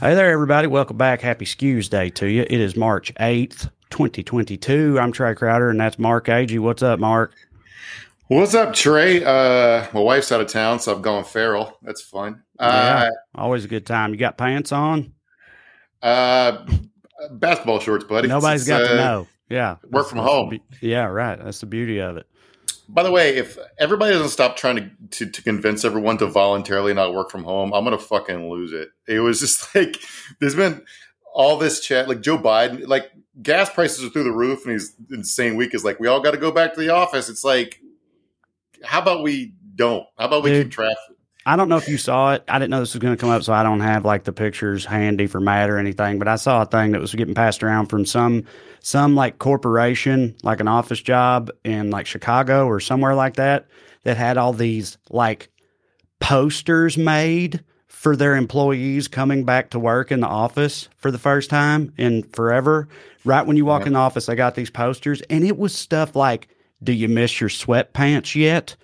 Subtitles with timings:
[0.00, 0.66] Hey there, everybody.
[0.66, 1.20] Welcome back.
[1.20, 2.42] Happy Skews Day to you.
[2.42, 4.98] It is March 8th, 2022.
[4.98, 6.58] I'm Trae Crowder, and that's Mark Agee.
[6.58, 7.34] What's up, Mark?
[8.28, 9.22] What's up, Trae?
[9.22, 11.76] Uh, my wife's out of town, so I've gone feral.
[11.82, 12.42] That's fun.
[12.58, 14.12] Yeah, always a good time.
[14.12, 15.12] You got pants on?
[16.02, 16.64] Uh,
[17.32, 18.28] basketball shorts, buddy.
[18.28, 19.28] Nobody's It's, got to uh, know.
[19.50, 19.76] Yeah.
[19.90, 20.48] Work from home.
[20.48, 21.38] be- Yeah, right.
[21.42, 22.26] That's the beauty of it.
[22.92, 24.90] By the way, if everybody doesn't stop trying to,
[25.24, 28.90] to to convince everyone to voluntarily not work from home, I'm gonna fucking lose it.
[29.06, 29.96] It was just like
[30.40, 30.84] there's been
[31.32, 34.94] all this chat, like Joe Biden, like gas prices are through the roof, and he's
[35.10, 37.28] insane week is like we all got to go back to the office.
[37.28, 37.80] It's like,
[38.82, 40.06] how about we don't?
[40.18, 40.66] How about we Dude.
[40.66, 41.16] keep traffic?
[41.46, 42.44] I don't know if you saw it.
[42.48, 44.32] I didn't know this was going to come up, so I don't have like the
[44.32, 46.18] pictures handy for Matt or anything.
[46.18, 48.44] But I saw a thing that was getting passed around from some
[48.80, 53.66] some like corporation, like an office job in like Chicago or somewhere like that,
[54.04, 55.50] that had all these like
[56.20, 61.50] posters made for their employees coming back to work in the office for the first
[61.50, 62.88] time in forever.
[63.24, 63.88] Right when you walk Yeah.
[63.88, 66.48] in the office, they got these posters, and it was stuff like,
[66.82, 68.76] "Do you miss your sweatpants yet?"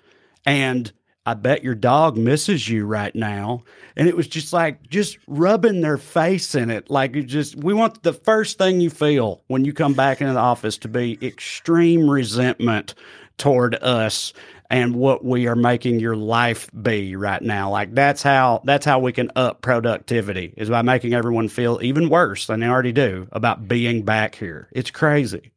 [0.45, 0.91] and
[1.27, 3.65] I bet your dog misses you right now.
[3.97, 6.89] And it was just like just rubbing their face in it.
[6.89, 10.31] Like it just we want the first thing you feel when you come back into
[10.31, 12.95] the office to be extreme resentment
[13.37, 14.31] toward us
[14.69, 17.71] and what we are making your life be right now.
[17.71, 22.07] Like that's how that's how we can up productivity is by making everyone feel even
[22.07, 24.69] worse than they already do about being back here.
[24.71, 25.51] It's crazy.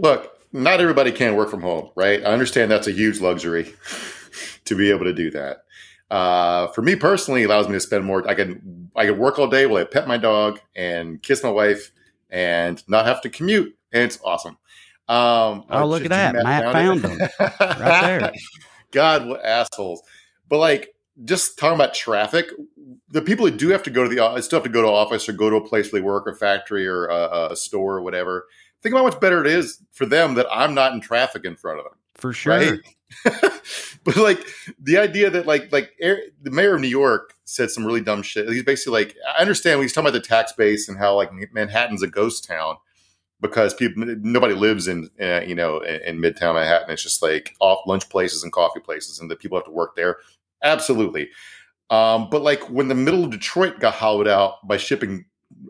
[0.00, 2.20] Look, not everybody can work from home, right?
[2.22, 3.72] I understand that's a huge luxury
[4.64, 5.64] to be able to do that.
[6.10, 8.28] Uh, for me personally, it allows me to spend more.
[8.28, 11.50] I can I can work all day while I pet my dog and kiss my
[11.50, 11.90] wife
[12.28, 14.58] and not have to commute, and it's awesome.
[15.08, 16.34] Um, Oh, look at that.
[16.34, 17.18] Matt found them.
[17.40, 18.32] Right there.
[18.90, 20.02] God, what assholes!
[20.50, 22.50] But like, just talking about traffic,
[23.08, 24.88] the people who do have to go to the office still have to go to
[24.88, 27.96] office or go to a place where they work, a factory or a, a store
[27.96, 28.48] or whatever.
[28.82, 31.56] Think about how much better it is for them that I'm not in traffic in
[31.56, 32.52] front of them For sure.
[32.56, 32.78] right?
[34.04, 34.38] but like
[34.80, 38.22] the idea that like like Air, the mayor of New York said some really dumb
[38.22, 38.48] shit.
[38.48, 41.30] He's basically like, I understand when he's talking about the tax base and how like
[41.52, 42.76] Manhattan's a ghost town
[43.40, 46.90] because people nobody lives in uh, you know in, in Midtown Manhattan.
[46.90, 49.96] It's just like off lunch places and coffee places, and the people have to work
[49.96, 50.18] there.
[50.62, 51.28] Absolutely.
[51.90, 55.24] Um, but like when the middle of Detroit got hollowed out by shipping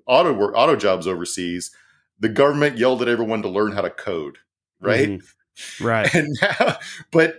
[0.06, 1.74] auto work auto jobs overseas,
[2.20, 4.36] the government yelled at everyone to learn how to code.
[4.80, 5.08] Right.
[5.08, 5.32] Mhm.
[5.80, 6.12] Right.
[6.14, 6.76] And now,
[7.10, 7.38] but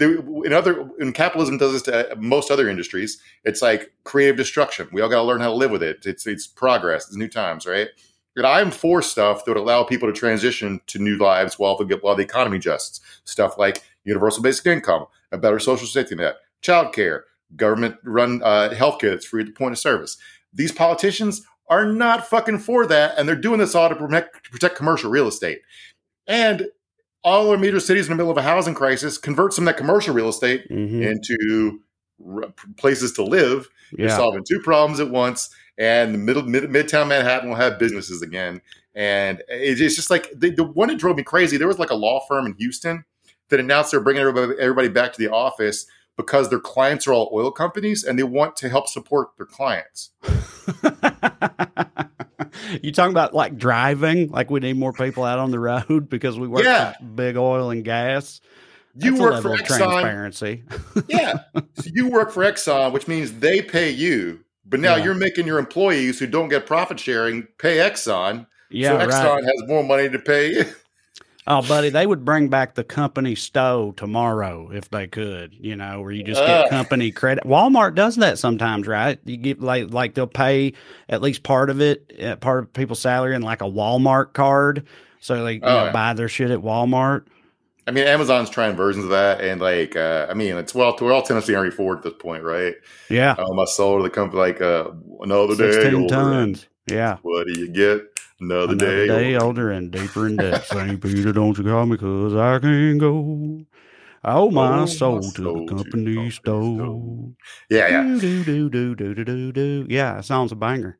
[0.00, 3.20] in other, in capitalism does this to most other industries.
[3.44, 4.88] It's like creative destruction.
[4.92, 6.04] We all got to learn how to live with it.
[6.06, 7.06] It's it's progress.
[7.06, 7.88] It's new times, right?
[8.36, 11.98] And I'm for stuff that would allow people to transition to new lives while the
[12.02, 13.00] while the economy adjusts.
[13.24, 17.22] Stuff like universal basic income, a better social safety net, childcare,
[17.56, 20.18] government run uh, healthcare that's free at the point of service.
[20.52, 24.50] These politicians are not fucking for that, and they're doing this all to protect, to
[24.50, 25.60] protect commercial real estate.
[26.26, 26.68] And
[27.28, 29.78] all our major cities in the middle of a housing crisis convert some of that
[29.78, 31.04] commercial real estate Mhm.
[31.04, 31.80] into
[32.76, 33.68] places to live.
[33.92, 38.22] You're solving two problems at once, and the middle mid, midtown Manhattan will have businesses
[38.22, 38.60] again.
[38.94, 41.56] And it's just like the, the one that drove me crazy.
[41.56, 43.04] There was like a law firm in Houston
[43.48, 45.86] that announced they're bringing everybody, everybody back to the office
[46.16, 50.10] because their clients are all oil companies and they want to help support their clients.
[52.82, 54.30] you talking about like driving?
[54.30, 56.92] Like we need more people out on the road because we work Yeah.
[56.92, 58.40] for big oil and gas.
[58.94, 59.76] You That's work for Exxon.
[59.78, 60.64] transparency.
[61.08, 61.34] Yeah.
[61.54, 64.40] so you work for Exxon, which means they pay you.
[64.66, 65.04] But now Yeah.
[65.04, 68.46] you're making your employees who don't get profit sharing pay Exxon.
[68.70, 69.08] Yeah, so right.
[69.08, 70.64] Exxon has more money to pay you.
[71.50, 75.54] Oh, buddy, they would bring back the company stove tomorrow if they could.
[75.58, 76.68] You know, where you just get Ugh.
[76.68, 77.44] company credit.
[77.44, 79.18] Walmart does that sometimes, right?
[79.24, 80.74] You get like like they'll pay
[81.08, 84.86] at least part of it, uh, part of people's salary, in like a Walmart card,
[85.20, 85.92] so they you Oh, know, yeah.
[85.92, 87.24] buy their shit at Walmart.
[87.86, 91.14] I mean, Amazon's trying versions of that, and like, uh, I mean, it's well, we're
[91.14, 92.74] all Tennessee Ernie Ford at this point, right?
[93.08, 94.90] Yeah, Um, I sold the company like uh,
[95.22, 95.72] another day.
[95.72, 96.66] sixteen tons.
[96.86, 97.16] Yeah.
[97.22, 98.17] What do you get?
[98.40, 99.06] Another, Another day.
[99.06, 99.44] day older.
[99.44, 100.64] older and deeper in debt.
[100.64, 101.00] St.
[101.00, 103.64] Peter, don't you call me, cause I can't go.
[104.24, 106.62] Oh, my Oh, my soul to soul the to the company company store.
[106.74, 107.30] store.
[107.70, 108.02] Yeah, yeah.
[108.18, 109.86] Do, do, do, do, do, do, do.
[109.88, 110.98] Yeah, that sounds a banger.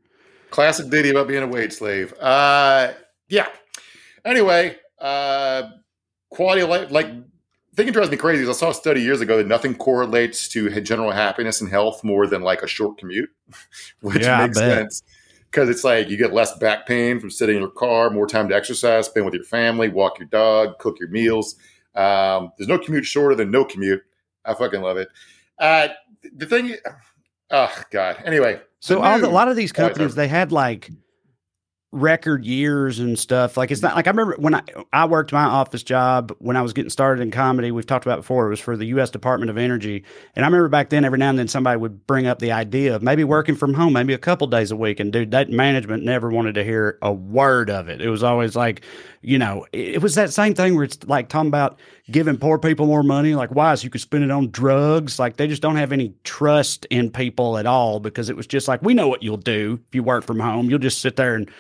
[0.51, 2.15] Classic ditty about being a wage slave.
[2.19, 2.93] Uh,
[3.29, 3.49] yeah.
[4.25, 5.71] Anyway, uh,
[6.31, 9.21] quality of life, like, thing that drives me crazy is I saw a study years
[9.21, 13.31] ago that nothing correlates to general happiness and health more than like a short commute,
[14.01, 15.03] which Yeah, I makes sense.
[15.59, 18.49] Because it's like you get less back pain from sitting in your car, more time
[18.49, 21.57] to exercise, spend with your family, walk your dog, cook your meals.
[21.97, 24.01] Um, there's no commute shorter than no commute.
[24.45, 25.09] I fucking love it.
[25.59, 25.89] Uh,
[26.37, 26.77] the thing,
[27.51, 28.23] oh God.
[28.25, 30.93] Anyway, So all the, a lot of these Oh, companies, they had like
[31.91, 33.57] record years and stuff.
[33.57, 34.63] Like it's not like I remember when I
[34.93, 37.71] I worked my office job when I was getting started in comedy.
[37.71, 38.47] We've talked about before.
[38.47, 39.09] It was for the U.S.
[39.09, 40.05] Department of Energy,
[40.37, 42.95] and I remember back then every now and then somebody would bring up the idea
[42.95, 45.01] of maybe working from home, maybe a couple days a week.
[45.01, 48.03] And dude, that management never wanted to hear a word of it.
[48.03, 48.83] It was always like,
[49.23, 51.79] you know, it, it was that same thing where it's like talking about
[52.11, 53.35] giving poor people more money.
[53.35, 53.75] Like why?
[53.77, 55.19] So you could spend it on drugs.
[55.19, 58.69] Like they just don't have any trust in people at all because it was just
[58.69, 60.69] like we know what you'll do if you work from home.
[60.69, 61.51] You'll just sit there and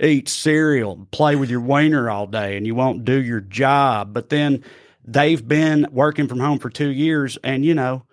[0.00, 4.12] eat cereal, play with your wiener all day, and you won't do your job.
[4.12, 4.64] But then
[5.04, 8.04] they've been working from home for two years, and you know,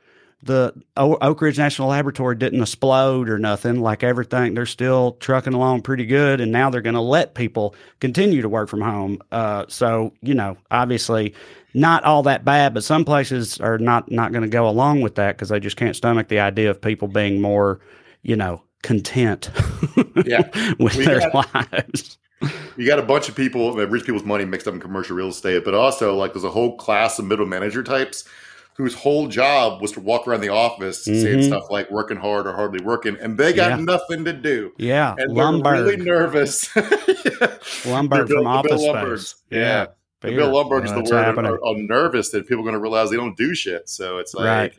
[0.43, 3.81] the Oak Ridge National Laboratory didn't explode or nothing.
[3.81, 7.75] Like everything, they're still trucking along pretty good, and now they're going to let people
[7.99, 9.21] continue to work from home.
[9.31, 11.33] Uh, so you know, obviously.
[11.77, 15.15] Not all that bad, but some places are not not going to go along with
[15.15, 17.81] that because they just can't stomach the idea of people being more,
[18.21, 19.49] you know, content
[20.25, 20.43] Yeah.
[20.79, 22.17] with We their got- lives.
[22.77, 25.63] You got a bunch of people, rich people's money mixed up in commercial real estate,
[25.65, 28.23] but also like there's a whole class of middle manager types
[28.75, 31.47] whose whole job was to walk around the office saying Mhm.
[31.47, 33.75] stuff like working hard or hardly working, and they got Yeah.
[33.85, 34.73] nothing to do.
[34.77, 36.65] Yeah, And they're Lumbergh, really nervous.
[37.85, 39.35] Lumbergh The Bill- from Office Space.
[39.49, 39.87] Yeah.
[40.21, 43.09] The Bill Lumbergh is the word are, are nervous that people are going to realize
[43.11, 43.87] they don't do shit.
[43.89, 44.73] So it's like, Right.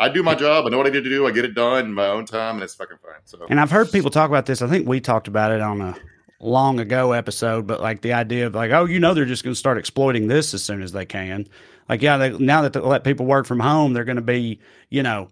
[0.00, 0.66] I do my job.
[0.66, 1.26] I know what I need to do.
[1.26, 3.20] I get it done in my own time, and it's fucking fine.
[3.24, 4.62] So And I've heard people talk about this.
[4.62, 5.94] I think we talked about it on a
[6.40, 9.52] long ago episode, but like the idea of like, oh, you know, they're just going
[9.52, 11.46] to start exploiting this as soon as they can.
[11.88, 14.58] Like, yeah, they, now that they let people work from home, they're going to be,
[14.88, 15.28] you know,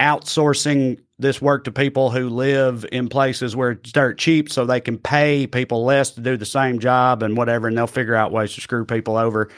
[0.00, 4.80] outsourcing this work to people who live in places where it's dirt cheap so they
[4.80, 8.32] can pay people less to do the same job and whatever and they'll figure out
[8.32, 9.50] ways to screw people over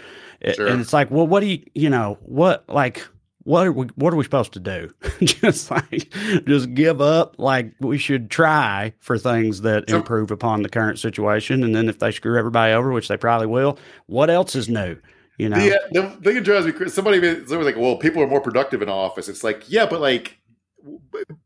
[0.57, 0.67] Sure.
[0.67, 3.07] and it's like well what do you you know what like
[3.45, 4.93] what are we what are we supposed to do?
[5.25, 6.13] Just like
[6.47, 7.37] just give up.
[7.39, 11.65] Like we should try for things that improve upon the current situation.
[11.65, 14.97] And then if they screw everybody over which they probably will what else is new?
[15.39, 15.59] You know?
[15.59, 18.41] The, uh, the thing that drives me crazy, somebody somebody like, well, people are more
[18.41, 19.29] productive in office.
[19.29, 20.39] It's like, yeah, but like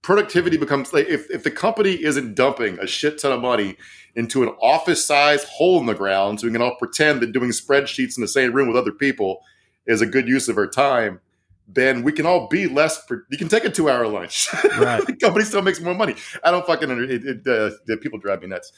[0.03, 3.77] productivity becomes like if, if the company isn't dumping a shit ton of money
[4.15, 7.51] into an office size hole in the ground so we can all pretend that doing
[7.51, 9.41] spreadsheets in the same room with other people
[9.87, 11.21] is a good use of our time,
[11.69, 13.01] then we can all be less.
[13.31, 14.49] You can take a two hour lunch.
[14.79, 15.05] Right.
[15.07, 16.15] the company still makes more money.
[16.45, 17.25] I don't fucking under it.
[17.25, 18.73] it uh, the people drive me nuts.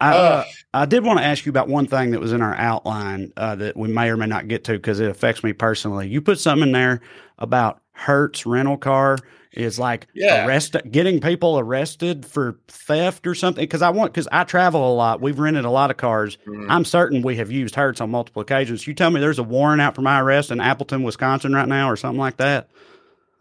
[0.00, 2.54] I, uh, I did want to ask you about one thing that was in our
[2.54, 6.08] outline uh, that we may or may not get to because it affects me personally.
[6.08, 7.00] You put something in there
[7.38, 9.18] about Hertz rental car
[9.56, 10.46] is like Yeah.
[10.46, 13.62] arrest getting people arrested for theft or something.
[13.62, 15.20] Because I want because I travel a lot.
[15.20, 16.38] We've rented a lot of cars.
[16.46, 16.66] Mhm.
[16.68, 18.86] I'm certain we have used Hertz on multiple occasions.
[18.86, 21.90] You tell me there's a warrant out for my arrest in Appleton, Wisconsin, right now,
[21.90, 22.68] or something like that.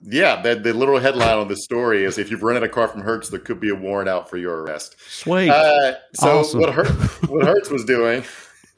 [0.08, 3.02] Yeah, the, the literal headline on this story is if you've rented a car from
[3.02, 4.96] Hertz, there could be a warrant out for your arrest.
[5.10, 5.50] Sweet.
[5.50, 6.60] Uh, so Awesome.
[6.62, 6.92] what, Hertz,
[7.28, 8.24] what Hertz was doing,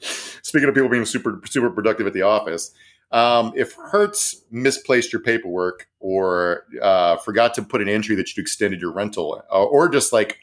[0.42, 2.72] speaking of people being super super productive at the office,
[3.10, 8.40] um, if Hertz misplaced your paperwork or uh, forgot to put an entry that you
[8.40, 10.38] extended your rental, uh, or just like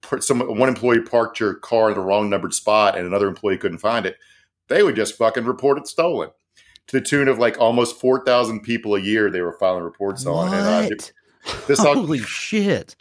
[0.00, 3.58] put some one employee parked your car in the wrong numbered spot and another employee
[3.58, 4.16] couldn't find it,
[4.68, 6.30] they would just fucking report it stolen.
[6.88, 10.26] To the tune of like almost four thousand people a year, they were filing reports
[10.26, 10.52] on.
[10.52, 11.12] And, uh, what?
[11.66, 12.96] this all Holy shit!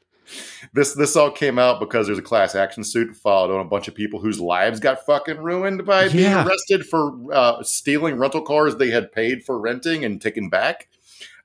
[0.73, 3.87] This this all came out because there's a class action suit filed on a bunch
[3.87, 8.75] of people whose lives got fucking ruined by being arrested for uh, stealing rental cars
[8.75, 10.87] they had paid for renting and taken back.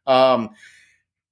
[0.07, 0.51] Um,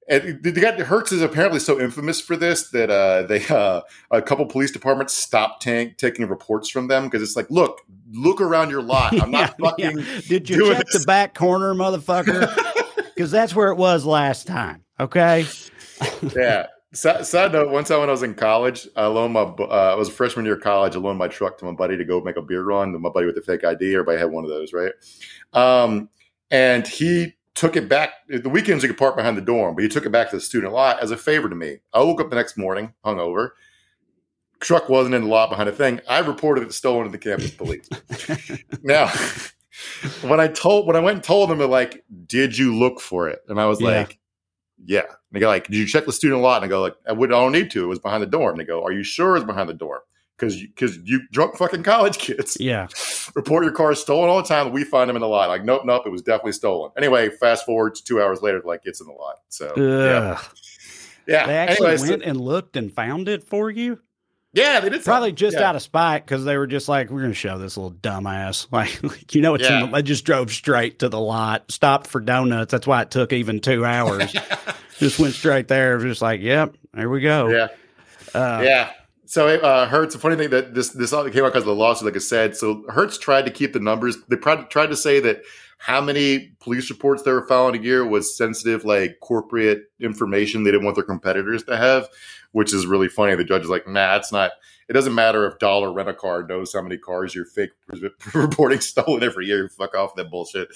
[0.07, 3.81] and the guy Hertz is apparently so infamous for this that uh, they uh,
[4.11, 7.81] a couple police departments stopped tank, taking reports from them because it's like, look,
[8.13, 9.19] look around your lot.
[9.21, 9.99] I'm not Yeah, fucking.
[9.99, 10.21] yeah.
[10.29, 11.01] Did you check this.
[11.01, 12.53] the back corner, motherfucker?
[13.15, 14.83] Because that's where it was last time.
[14.99, 15.47] Okay.
[16.35, 16.67] yeah.
[16.95, 19.95] Side, side note: One time when I was in college, I loaned my uh, I
[19.95, 20.95] was a freshman year of college.
[20.95, 22.93] I loaned my truck to my buddy to go make a beer run.
[22.93, 23.93] To my buddy with the fake ID.
[23.95, 24.93] Everybody had one of those, right?
[25.53, 26.09] Um,
[26.51, 28.11] and he took it back.
[28.29, 30.41] The weekends you could park behind the dorm, but he took it back to the
[30.41, 31.79] student lot as a favor to me.
[31.93, 33.51] I woke up the next morning, hungover.
[34.61, 36.01] Truck wasn't in the lot behind the thing.
[36.09, 37.89] I reported it stolen to the campus police.
[38.83, 39.09] now,
[40.23, 43.29] when I told when I went and told them, they're like, "Did you look for
[43.29, 43.89] it?" And I was Yeah.
[43.89, 44.19] like,
[44.85, 46.95] "Yeah." And they go like, "Did you check the student lot?" And I go like,
[47.07, 47.31] "I would.
[47.33, 47.85] I don't need to.
[47.85, 50.01] It was behind the dorm." And they go, "Are you sure it's behind the dorm?"
[50.37, 52.89] Because because you, drunk fucking college kids Yeah.
[53.37, 54.73] report your car stolen all the time.
[54.73, 55.49] We find them in the lot.
[55.49, 56.91] Like, nope, nope, it was definitely stolen.
[56.97, 59.37] Anyway, fast forward to two hours later, like it's in the lot.
[59.49, 60.45] So yeah, Ugh.
[61.29, 61.47] yeah.
[61.47, 64.01] They actually Anyway, so- went and looked and found it for you.
[64.55, 65.69] Yeah, they did Probably just Yeah.
[65.69, 69.35] out of spite because they were just like, "We're to show this little dumbass." Like,
[69.35, 69.87] you know, it's in Yeah.
[69.87, 72.71] the, they just drove straight to the lot, stopped for donuts.
[72.73, 74.33] That's why it took even two hours.
[74.99, 75.99] just went straight there.
[75.99, 77.49] Just like, yep, there we go.
[77.49, 77.69] Yeah.
[78.35, 78.91] Uh, yeah.
[79.27, 80.15] So uh, Hertz.
[80.15, 82.21] a funny thing that this this all came out because of the lawsuit, like I
[82.21, 82.57] said.
[82.57, 84.17] So Hertz tried to keep the numbers.
[84.29, 85.43] They tried tried to say that
[85.85, 90.71] how many police reports they were filing a year was sensitive, like corporate information they
[90.71, 92.09] didn't want their competitors to have,
[92.53, 93.35] which is really funny.
[93.35, 94.53] The judge is like, nah, it's not
[94.89, 97.71] it doesn't matter if Dollar Rent a Car knows how many cars you're fake
[98.35, 99.69] reporting stolen every year.
[99.69, 100.69] Fuck off that bullshit.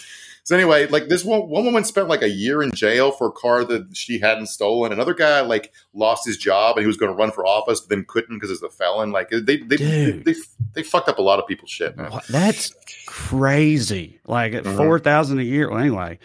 [0.45, 3.33] So anyway, like this one, one woman spent like a year in jail for a
[3.33, 4.93] car that she hadn't stolen.
[4.93, 7.91] Another guy like lost his job and he was going to run for office, but
[7.91, 9.13] then couldn't because he's a felon.
[9.13, 10.35] Like they they, they they,
[10.75, 11.97] they fucked up a lot of people's shit.
[11.97, 12.11] Man.
[12.31, 12.73] That's
[13.07, 14.21] crazy.
[14.27, 14.77] Like at mm-hmm.
[14.77, 15.71] four thousand a year.
[15.71, 16.19] Well, anyway.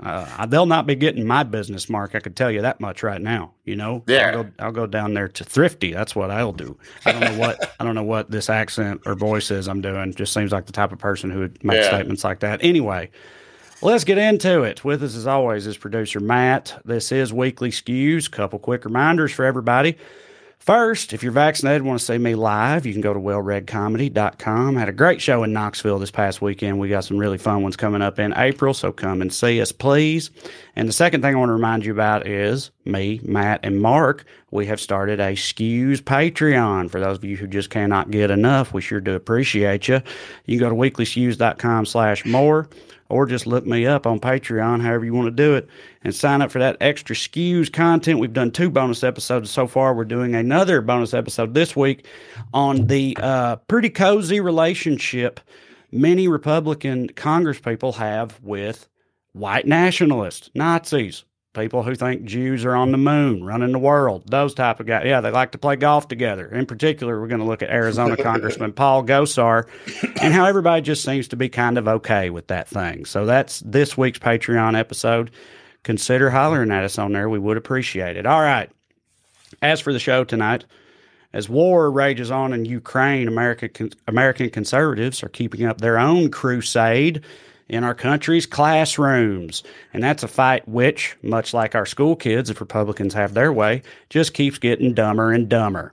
[0.00, 2.14] Uh, they'll not be getting my business mark.
[2.14, 3.52] I could tell you that much right now.
[3.64, 4.28] You know, yeah.
[4.28, 5.92] I'll go, I'll go down there to Thrifty.
[5.92, 6.78] That's what I'll do.
[7.04, 10.14] I don't know what I don't know what this accent or voice is I'm doing.
[10.14, 11.88] Just seems like the type of person who would make yeah.
[11.88, 12.60] statements like that.
[12.62, 13.10] Anyway,
[13.82, 14.84] let's get into it.
[14.84, 16.80] With us as always is producer Matt.
[16.84, 18.30] This is weekly skews.
[18.30, 19.96] Couple quick reminders for everybody.
[20.58, 24.76] First, if you're vaccinated and want to see me live, you can go to wellredcomedy.com.
[24.76, 26.78] Had a great show in Knoxville this past weekend.
[26.78, 29.72] We got some really fun ones coming up in April, so come and see us,
[29.72, 30.30] please.
[30.76, 34.26] And the second thing I want to remind you about is me, Matt, and Mark.
[34.50, 36.90] We have started a Skews Patreon.
[36.90, 40.02] For those of you who just cannot get enough, we sure do appreciate you.
[40.44, 42.68] You can go to weeklyskews.com slash more
[43.08, 45.68] or just look me up on Patreon, however you want to do it,
[46.02, 48.18] and sign up for that extra skews content.
[48.18, 49.94] We've done two bonus episodes so far.
[49.94, 52.06] We're doing another bonus episode this week
[52.52, 55.40] on the uh, pretty cozy relationship
[55.90, 58.88] many Republican Congresspeople have with
[59.32, 61.24] white nationalists, Nazis
[61.54, 65.04] people who think Jews are on the moon, running the world, those type of guys.
[65.06, 66.46] Yeah, they like to play golf together.
[66.46, 69.66] In particular, we're going to look at Arizona Congressman Paul Gosar
[70.20, 73.04] and how everybody just seems to be kind of okay with that thing.
[73.04, 75.30] So that's this week's Patreon episode.
[75.82, 77.28] Consider hollering at us on there.
[77.28, 78.26] We would appreciate it.
[78.26, 78.70] All right.
[79.62, 80.64] As for the show tonight,
[81.32, 87.22] as war rages on in Ukraine, American American conservatives are keeping up their own crusade
[87.68, 89.62] in our country's classrooms.
[89.92, 93.82] And that's a fight which, much like our school kids, if Republicans have their way,
[94.10, 95.92] just keeps getting dumber and dumber.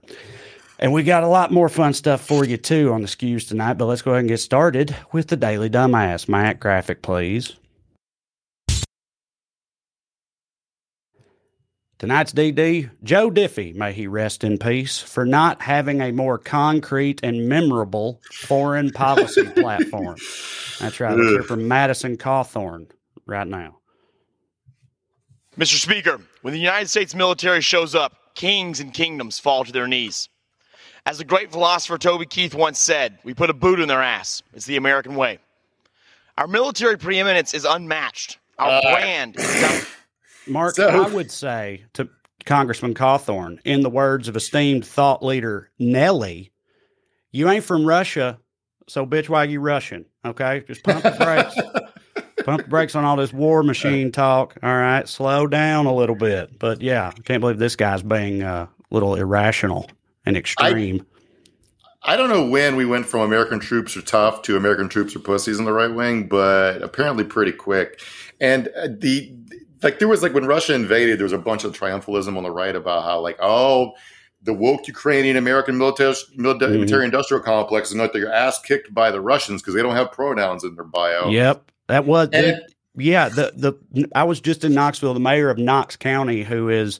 [0.79, 3.75] And we got a lot more fun stuff for you too on the skews tonight,
[3.75, 6.27] but let's go ahead and get started with the Daily Dumbass.
[6.27, 7.53] Matt, graphic, please.
[12.05, 17.19] Tonight's DD, Joe Diffie, may he rest in peace, for not having a more concrete
[17.23, 20.15] and memorable foreign policy platform.
[20.79, 21.17] That's right.
[21.17, 22.91] Let's hear from Madison Cawthorn
[23.25, 23.79] right now.
[25.57, 25.81] Mr.
[25.81, 30.29] Speaker, when the United States military shows up, kings and kingdoms fall to their knees.
[31.07, 34.43] As the great philosopher Toby Keith once said, we put a boot in their ass.
[34.53, 35.39] It's the American way.
[36.37, 38.37] Our military preeminence is unmatched.
[38.59, 39.87] Our uh, brand is
[40.47, 42.09] Mark, so, I would say to
[42.45, 46.51] Congressman Cawthorn, in the words of esteemed thought leader Nelly,
[47.31, 48.39] you ain't from Russia,
[48.87, 50.05] so bitch, why you Russian?
[50.23, 52.25] Okay, just pump the brakes.
[52.45, 54.55] pump the brakes on all this war machine talk.
[54.61, 56.57] All right, slow down a little bit.
[56.59, 59.89] But yeah, I can't believe this guy's being uh, a little irrational
[60.25, 61.05] and extreme.
[62.03, 65.15] I, I don't know when we went from American troops are tough to American troops
[65.15, 68.01] are pussies in the right wing, but apparently pretty quick.
[68.39, 69.33] And uh, the
[69.81, 72.51] like there was like when Russia invaded, there was a bunch of triumphalism on the
[72.51, 73.93] right about how like oh
[74.45, 77.03] the woke Ukrainian American military military mm-hmm.
[77.03, 80.63] industrial complex is not their ass kicked by the Russians because they don't have pronouns
[80.63, 81.29] in their bio.
[81.29, 83.29] Yep, that was it, yeah.
[83.29, 83.53] The
[83.93, 85.13] the I was just in Knoxville.
[85.13, 86.99] The mayor of Knox County, who is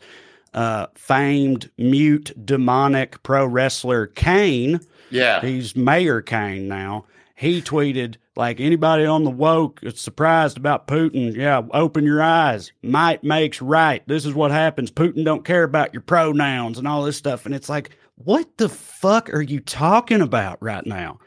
[0.54, 4.80] uh, famed mute demonic pro wrestler Kane.
[5.12, 7.06] Yeah, he's Mayor Kane now.
[7.36, 11.36] He tweeted like anybody on the woke is surprised about Putin.
[11.36, 12.72] Yeah, open your eyes.
[12.84, 14.06] Might makes right.
[14.08, 14.92] This is what happens.
[14.92, 17.46] Putin don't care about your pronouns and all this stuff.
[17.46, 21.20] And it's like, what the fuck are you talking about right now?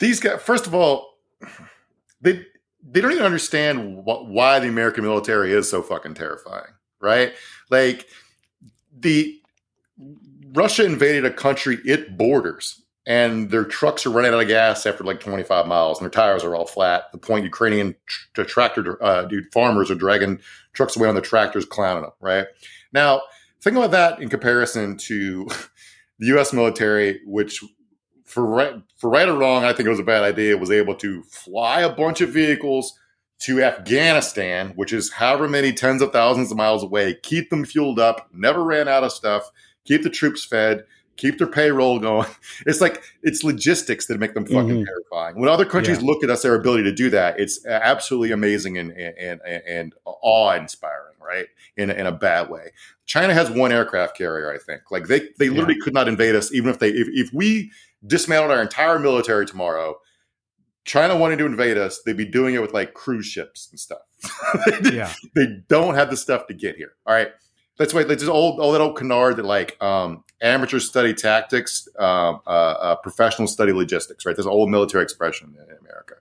[0.00, 1.18] These guys, first of all,
[2.20, 2.44] they
[2.84, 7.32] they don't even understand wh- why the American military is so fucking terrifying, right?
[7.70, 8.08] Like
[8.96, 9.40] the
[10.52, 15.02] Russia invaded a country it borders and their trucks are running out of gas after
[15.02, 17.10] like 25 miles and their tires are all flat.
[17.12, 20.40] The point Ukrainian tr- tractor uh, dude farmers are dragging
[20.72, 22.12] trucks away on the tractors, clowning them.
[22.20, 22.46] Right
[22.92, 23.22] now,
[23.60, 25.46] think about that in comparison to
[26.18, 26.52] the U.S.
[26.52, 27.64] military, which
[28.24, 30.56] for right, for right or wrong, I think it was a bad idea.
[30.56, 32.98] Was able to fly a bunch of vehicles
[33.40, 37.98] to Afghanistan, which is however many tens of thousands of miles away, keep them fueled
[37.98, 39.50] up, never ran out of stuff,
[39.84, 40.84] keep the troops fed
[41.16, 42.26] keep their payroll going.
[42.66, 44.86] It's like it's logistics that make them fucking Mhm.
[44.86, 45.38] terrifying.
[45.40, 46.06] When other countries Yeah.
[46.06, 49.94] look at us, their ability to do that, it's absolutely amazing and and and, and
[50.04, 51.46] awe inspiring, right?
[51.76, 52.72] In a, in a bad way.
[53.06, 54.90] China has one aircraft carrier, I think.
[54.90, 57.70] Like they they literally could not invade us, even if they if, if we
[58.06, 59.96] dismantled our entire military tomorrow.
[60.84, 64.00] China wanting to invade us, they'd be doing it with like cruise ships and stuff.
[64.92, 65.12] Yeah.
[65.36, 66.92] they don't have the stuff to get here.
[67.06, 67.28] All right.
[67.78, 72.40] That's why this old, all that old canard that like um, amateurs study tactics, um,
[72.46, 74.26] uh, uh, professionals study logistics.
[74.26, 76.14] Right, there's an old military expression in America.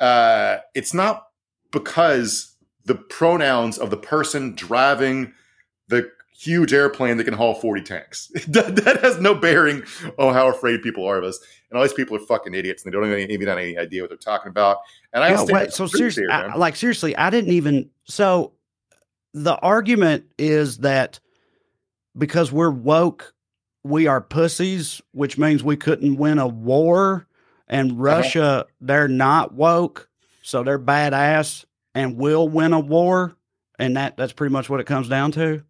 [0.00, 1.28] Uh, it's not
[1.72, 5.32] because the pronouns of the person driving
[5.88, 8.30] the huge airplane that can haul 40 tanks.
[8.48, 9.82] that, that has no bearing
[10.18, 11.38] on how afraid people are of us.
[11.70, 14.02] And all these people are fucking idiots and they don't even, even have any idea
[14.02, 14.78] what they're talking about.
[15.12, 17.90] And I Yeah, wait, so seriously, here, I, like seriously, I didn't even.
[18.04, 18.52] So
[19.36, 21.20] the argument is that
[22.16, 23.34] because we're woke,
[23.84, 27.26] we are pussies, which means we couldn't win a war.
[27.68, 30.08] And Russia, they're not woke,
[30.42, 31.64] so they're badass
[31.94, 33.36] and will win a war.
[33.78, 35.62] And that that's pretty much what it comes down to.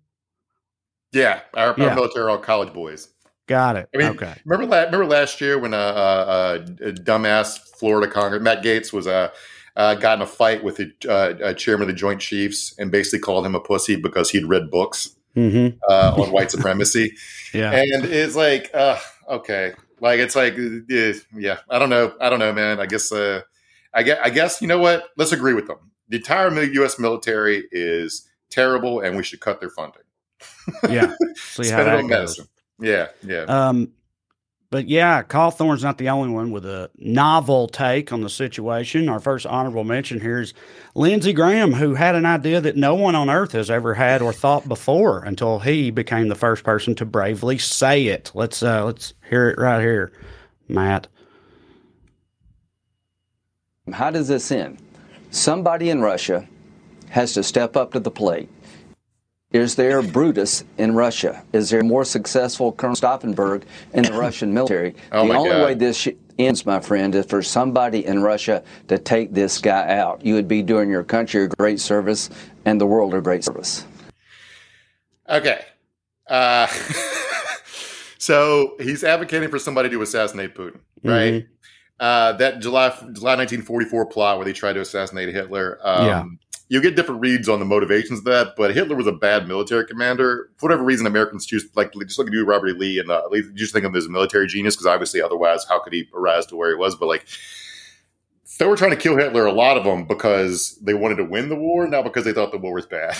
[1.12, 1.88] yeah, our, Yeah.
[1.88, 3.08] our military are all college boys.
[3.48, 3.88] Got it.
[3.94, 4.34] I mean, okay.
[4.44, 6.58] Remember, la- remember last year when uh, uh, uh,
[6.92, 9.30] dumbass Florida Congress Matt Gaetz was uh,
[9.76, 12.90] uh, got in a fight with the uh, uh, chairman of the Joint Chiefs and
[12.90, 15.76] basically called him a pussy because he'd read books Mm-hmm.
[15.86, 17.14] uh, on white supremacy,
[17.52, 17.70] Yeah.
[17.72, 22.38] and it's like, uh, okay, like it's like, uh, yeah, I don't know, I don't
[22.38, 22.80] know, man.
[22.80, 23.42] I guess, uh,
[23.92, 25.04] I guess, I guess, you know what?
[25.18, 25.76] Let's agree with them.
[26.08, 26.98] The entire U.S.
[26.98, 30.04] military is terrible, and we should cut their funding.
[30.88, 31.14] Yeah.
[31.36, 32.08] See how Spend it that on goes.
[32.08, 32.46] medicine.
[32.80, 33.42] Yeah, yeah.
[33.42, 33.92] Um,
[34.70, 39.08] but yeah, Cawthorn's not the only one with a novel take on the situation.
[39.08, 40.54] Our first honorable mention here is
[40.94, 44.32] Lindsey Graham, who had an idea that no one on earth has ever had or
[44.32, 48.32] thought before until he became the first person to bravely say it.
[48.34, 50.12] Let's uh, let's hear it right here,
[50.68, 51.08] Matt.
[53.92, 54.78] How does this end?
[55.30, 56.46] Somebody in Russia
[57.10, 58.48] has to step up to the plate.
[59.52, 61.42] Is there Brutus in Russia?
[61.52, 63.62] Is there more successful Colonel Stauffenberg
[63.94, 64.94] in the Russian military?
[65.12, 65.64] Oh the only God.
[65.64, 69.96] way this sh- ends, my friend, is for somebody in Russia to take this guy
[69.96, 70.24] out.
[70.26, 72.28] You would be doing your country a great service
[72.64, 73.86] and the world a great service.
[75.28, 75.64] Okay.
[76.28, 76.66] Uh,
[78.18, 81.34] so he's advocating for somebody to assassinate Putin, right?
[81.34, 81.52] Mm-hmm.
[81.98, 85.78] Uh, that July July 1944 plot where they tried to assassinate Hitler.
[85.82, 86.24] Um, Yeah.
[86.68, 89.86] You get different reads on the motivations of that, but Hitler was a bad military
[89.86, 90.50] commander.
[90.56, 92.72] For whatever reason, Americans choose like just look at you, Robert E.
[92.72, 93.22] Lee, and uh,
[93.54, 96.44] just think of him as a military genius because obviously, otherwise, how could he rise
[96.46, 96.96] to where he was?
[96.96, 97.24] But like,
[98.58, 99.46] they were trying to kill Hitler.
[99.46, 102.50] A lot of them because they wanted to win the war, not because they thought
[102.50, 103.14] the war was bad.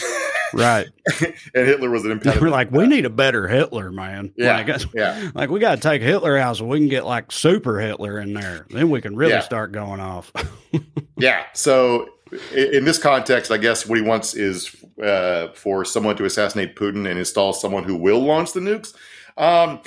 [0.52, 0.86] Right.
[1.20, 1.34] and
[1.66, 2.40] Hitler was an They impediment.
[2.42, 4.32] were like, we need a better Hitler, man.
[4.36, 5.30] Yeah, Like, yeah.
[5.34, 8.32] like we got to take Hitler out so we can get like super Hitler in
[8.32, 8.66] there.
[8.70, 9.40] Then we can really Yeah.
[9.40, 10.32] start going off.
[11.18, 11.44] Yeah.
[11.54, 12.08] So
[12.52, 17.08] in this context, I guess what he wants is uh, for someone to assassinate Putin
[17.08, 18.94] and install someone who will launch the nukes.
[19.36, 19.80] Um,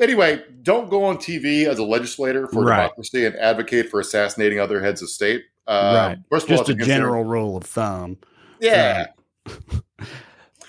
[0.00, 2.82] anyway, don't go on TV as a legislator for Right.
[2.82, 5.44] democracy and advocate for assassinating other heads of state.
[5.66, 6.18] Uh, right.
[6.30, 8.18] First of all, Just it's a general rule of thumb.
[8.60, 9.06] Yeah.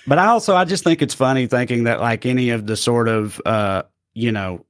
[0.08, 3.08] But I also I just think it's funny thinking that like any of the sort
[3.08, 3.82] of uh
[4.14, 4.64] you know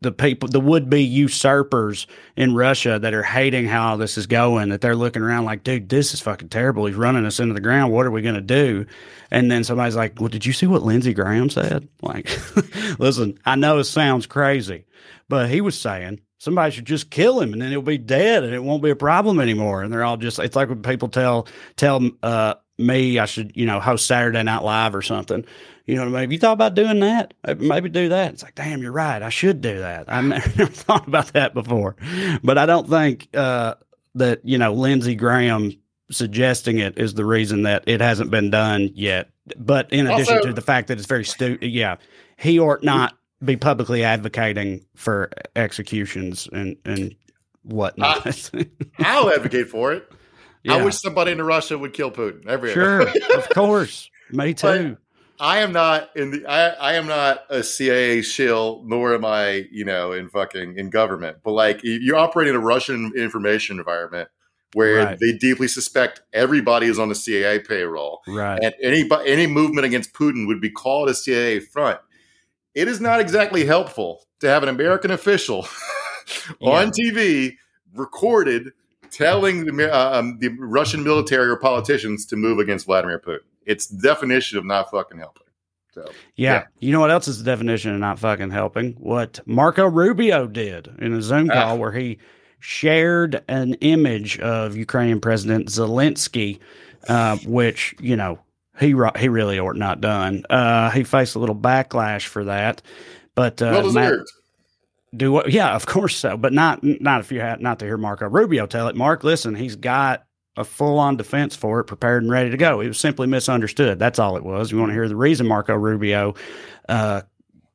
[0.00, 4.70] the people the would be usurpers in Russia that are hating how this is going
[4.70, 6.86] that they're looking around like dude this is fucking terrible.
[6.86, 7.92] He's running us into the ground.
[7.92, 8.86] What are we going to do?
[9.30, 11.88] And then somebody's like well did you see what Lindsey Graham said?
[12.02, 12.30] Like
[12.98, 14.84] listen I know it sounds crazy
[15.28, 18.54] but he was saying somebody should just kill him and then he'll be dead and
[18.54, 19.82] it won't be a problem anymore.
[19.82, 23.66] And they're all just it's like when people tell tell uh me I should, you
[23.66, 25.44] know, host Saturday Night Live or something.
[25.90, 26.20] You know what I mean?
[26.20, 27.34] Have you thought about doing that?
[27.58, 28.32] Maybe do that.
[28.34, 29.20] It's like, damn, you're right.
[29.20, 30.04] I should do that.
[30.08, 30.24] I've
[30.56, 31.96] never, thought about that before.
[32.44, 33.74] But I don't think uh,
[34.14, 35.72] that, you know, Lindsey Graham
[36.12, 39.30] suggesting it is the reason that it hasn't been done yet.
[39.56, 41.96] But in addition Also- to the fact that it's very stupid, yeah,
[42.36, 47.16] he ought not be publicly advocating for executions and, and
[47.62, 48.50] whatnot.
[49.00, 50.08] I'll advocate for it.
[50.68, 52.46] I wish somebody in Russia would kill Putin.
[52.46, 54.08] Every Sure, of course.
[54.30, 54.96] Me too.
[55.40, 56.46] I am not in the.
[56.46, 60.90] I, I am not a CIA shill, nor am I, you know, in fucking in
[60.90, 61.38] government.
[61.42, 64.28] But like, you operate in a Russian information environment
[64.74, 65.18] where Right.
[65.20, 68.60] they deeply suspect everybody is on the CIA payroll, Right.
[68.62, 71.98] and any any movement against Putin would be called a CIA front.
[72.74, 75.66] It is not exactly helpful to have an American official
[76.60, 77.56] on TV
[77.94, 78.72] recorded
[79.10, 83.40] telling the, uh, um, the Russian military or politicians to move against Vladimir Putin.
[83.66, 85.44] It's definition of not fucking helping.
[85.92, 86.04] So
[86.36, 86.52] Yeah.
[86.52, 86.62] Yeah.
[86.80, 88.92] You know what else is the definition of not fucking helping?
[88.92, 91.54] What Marco Rubio did in a Zoom Ah.
[91.54, 92.18] call where he
[92.60, 96.58] shared an image of Ukrainian President Zelensky,
[97.08, 98.38] uh, which, you know,
[98.78, 100.44] he he really ought not done.
[100.48, 102.82] Uh, he faced a little backlash for that.
[103.34, 104.14] But uh, well Matt-
[105.16, 105.50] do what?
[105.50, 108.66] Yeah, of course so, but not not if you had not to hear Marco Rubio
[108.66, 108.96] tell it.
[108.96, 110.24] Mark, listen, he's got
[110.60, 112.80] a full on defense for it, prepared and ready to go.
[112.80, 113.98] It was simply misunderstood.
[113.98, 114.70] That's all it was.
[114.70, 116.34] You want to hear the reason Marco Rubio
[116.88, 117.22] uh,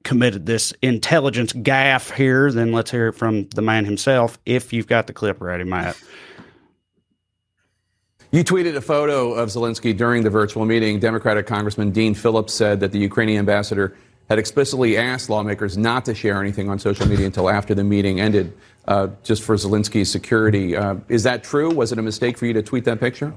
[0.04, 2.52] committed this intelligence gaffe here?
[2.52, 4.40] Then let's hear it from the man himself.
[4.46, 6.02] If you've got the clip ready, Matt.
[8.32, 11.00] You tweeted a photo of Zelensky during the virtual meeting.
[11.00, 13.96] Democratic Congressman Dean Phillips said that the Ukrainian ambassador
[14.30, 18.20] had explicitly asked lawmakers not to share anything on social media until after the meeting
[18.20, 18.56] ended,
[18.88, 20.76] uh, just for Zelensky's security.
[20.76, 21.72] Uh, is that true?
[21.74, 23.34] Was it a mistake for you to tweet that picture?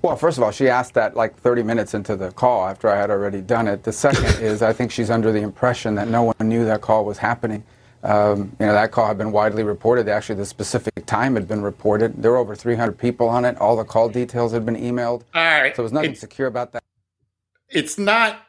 [0.00, 2.96] Well, first of all, she asked that like 30 minutes into the call after I
[2.96, 3.84] had already done it.
[3.84, 7.04] The second is I think she's under the impression that no one knew that call
[7.04, 7.62] was happening.
[8.02, 10.08] Um, you know, that call had been widely reported.
[10.08, 12.20] Actually, the specific time had been reported.
[12.20, 13.56] There were over 300 people on it.
[13.58, 15.22] All the call details had been emailed.
[15.34, 15.70] All right.
[15.70, 16.82] So there was nothing It's- secure about that.
[17.68, 18.40] it's not.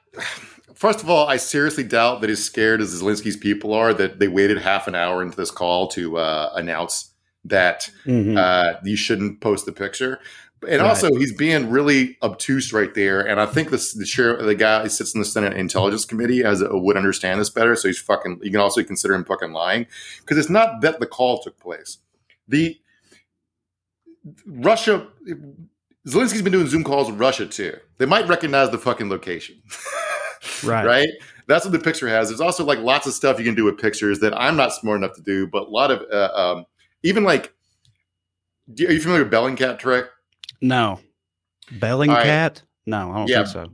[0.76, 4.28] First of all, I seriously doubt that as scared as Zelensky's people are that they
[4.28, 7.12] waited half an hour into this call to uh, announce
[7.46, 8.38] that Mhm.
[8.38, 10.20] uh, you shouldn't post the picture.
[10.68, 10.88] And Right.
[10.88, 13.20] also, he's being really obtuse right there.
[13.20, 16.42] And I think this, the sheriff, the guy who sits in the Senate Intelligence Committee,
[16.42, 17.76] has would understand this better.
[17.76, 18.40] So he's fucking.
[18.42, 19.88] You can also consider him fucking lying
[20.22, 21.98] because it's not that the call took place.
[22.48, 22.80] The
[24.46, 25.06] Russia,
[26.08, 27.76] Zelensky's been doing Zoom calls with Russia too.
[27.98, 29.62] They might recognize the fucking location.
[30.64, 30.86] Right.
[30.86, 31.08] right?
[31.48, 32.30] That's what the picture has.
[32.30, 34.98] There's also like lots of stuff you can do with pictures that I'm not smart
[34.98, 36.66] enough to do, but a lot of uh, um,
[37.04, 37.54] even like,
[38.74, 40.06] do, are you familiar with Bellingcat trick?
[40.62, 41.00] No.
[41.72, 42.62] Bellingcat?
[42.86, 43.38] No, I don't Yeah.
[43.38, 43.70] think so.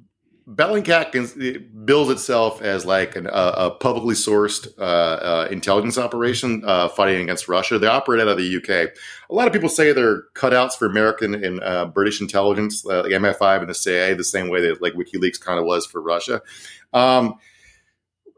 [0.56, 5.98] Bellingcat can, it bills itself as like an, uh, a publicly sourced uh, uh, intelligence
[5.98, 7.78] operation uh, fighting against Russia.
[7.78, 8.92] They operate out of the UK.
[9.30, 13.12] A lot of people say they're cutouts for American and uh, British intelligence, uh, like
[13.12, 16.42] MI5 and the CIA, the same way that like WikiLeaks kind of was for Russia.
[16.94, 17.36] Um,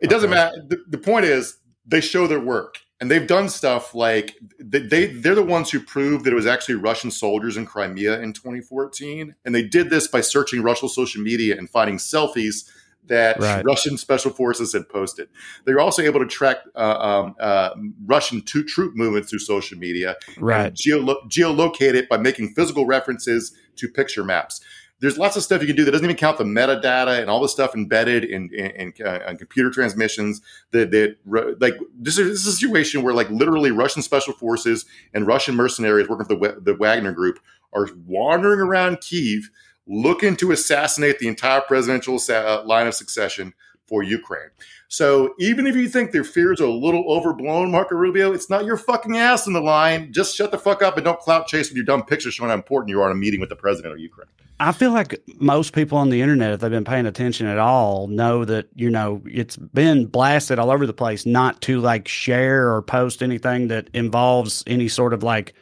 [0.01, 0.35] it doesn't Okay.
[0.35, 0.65] matter.
[0.67, 2.79] The, the point is, they show their work.
[3.01, 6.45] And they've done stuff like they, they they're the ones who proved that it was
[6.45, 11.21] actually Russian soldiers in Crimea in 2014, and they did this by searching Russian social
[11.23, 12.69] media and finding selfies
[13.07, 13.65] that Right.
[13.65, 15.27] Russian special forces had posted.
[15.65, 17.71] They were also able to track uh, um, uh,
[18.05, 20.71] Russian troop movements through social media Right.
[20.73, 24.61] geolo- geolocate it by making physical references to picture maps.
[25.01, 27.41] There's lots of stuff you can do that doesn't even count the metadata and all
[27.41, 30.41] the stuff embedded in in, in, uh, computer transmissions.
[30.71, 31.17] That that
[31.59, 35.55] like this is, this is a situation where like literally Russian special forces and Russian
[35.55, 37.39] mercenaries working for the the Wagner Group
[37.73, 39.49] are wandering around Kiev
[39.87, 43.53] looking to assassinate the entire presidential sa- line of succession
[43.91, 44.49] for Ukraine.
[44.87, 48.63] So even if you think their fears are a little overblown, Marco Rubio, it's not
[48.63, 50.13] your fucking ass in the line.
[50.13, 52.55] Just shut the fuck up and don't clout chase with your dumb pictures showing how
[52.55, 54.29] important you are in a meeting with the president of Ukraine.
[54.61, 58.07] I feel like most people on the internet, if they've been paying attention at all,
[58.07, 62.73] know that, you know, it's been blasted all over the place not to like share
[62.73, 65.53] or post anything that involves any sort of like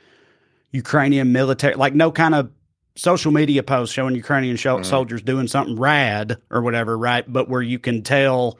[0.71, 2.51] Ukrainian military, like no kind of
[2.99, 4.85] social media posts showing Ukrainian sho- Mhm.
[4.85, 7.23] soldiers doing something rad or whatever, right?
[7.31, 8.59] But where you can tell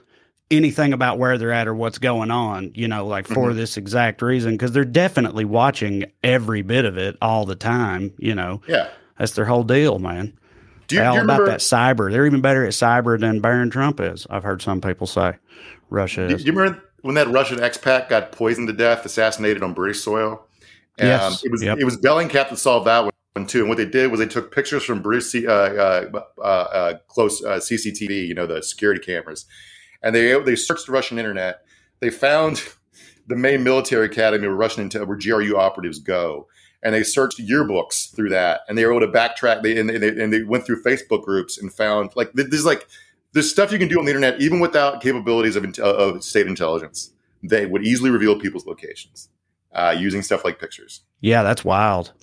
[0.52, 4.22] anything about where they're at or what's going on, you know, like for this exact
[4.22, 8.62] reason, because they're definitely watching every bit of it all the time, you know.
[8.68, 8.88] Yeah.
[9.20, 10.34] That's their whole deal, man.
[10.88, 11.46] Do you, They're do you about remember?
[11.52, 12.10] that cyber.
[12.12, 14.26] They're even better at cyber than Barron Trump is.
[14.30, 15.34] I've heard some people say.
[15.92, 16.46] Russia Do is.
[16.46, 20.46] you remember when that Russian expat got poisoned to death, assassinated on British soil?
[21.00, 21.44] Um, Yes.
[21.44, 21.78] it was Yep.
[21.80, 23.12] it was Bellingcat that solved that one
[23.46, 23.60] too.
[23.60, 27.44] And what they did was they took pictures from C- uh, uh, uh, uh, close
[27.44, 29.46] uh, CCTV, you know, the security cameras,
[30.02, 31.62] and they they searched the Russian internet.
[32.00, 32.64] They found
[33.28, 36.48] the main military academy where Russian intel, where GRU operatives go,
[36.84, 39.64] and they searched yearbooks through that, and they were able to backtrack.
[39.64, 42.88] They and they, and they went through Facebook groups and found like this is like
[43.34, 47.12] there's stuff you can do on the internet even without capabilities of, of state intelligence.
[47.44, 49.30] They would easily reveal people's locations
[49.74, 51.02] uh, using stuff like pictures.
[51.22, 52.14] Yeah, that's wild.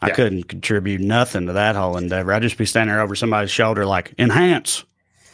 [0.00, 0.14] I Yeah.
[0.14, 2.32] couldn't contribute nothing to that whole endeavor.
[2.32, 4.84] I'd just be standing there over somebody's shoulder, like, enhance,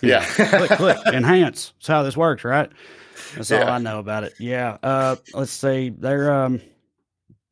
[0.00, 1.72] Yeah, click, click, enhance.
[1.78, 2.70] That's how this works, right?
[3.34, 4.34] That's all I know about it.
[4.38, 4.76] Yeah.
[4.82, 5.88] Uh, let's see.
[5.90, 6.60] They're um,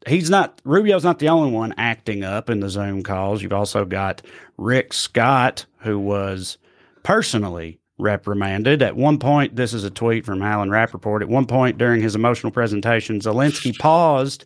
[0.06, 3.42] he's not Rubio's not the only one acting up in the Zoom calls.
[3.42, 4.22] You've also got
[4.58, 6.58] Rick Scott, who was
[7.02, 8.82] personally reprimanded.
[8.82, 11.22] At one point, this is a tweet from Alan Rappeport.
[11.22, 14.44] At one point during his emotional presentation, Zelensky paused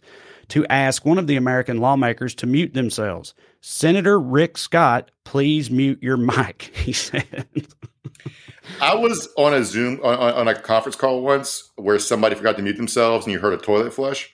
[0.48, 3.35] to ask one of the American lawmakers to mute themselves.
[3.61, 7.46] Senator Rick Scott, please mute your mic, he said.
[8.80, 12.62] I was on a Zoom on, on, a conference call once where somebody forgot to
[12.62, 14.33] mute themselves, and you heard a toilet flush.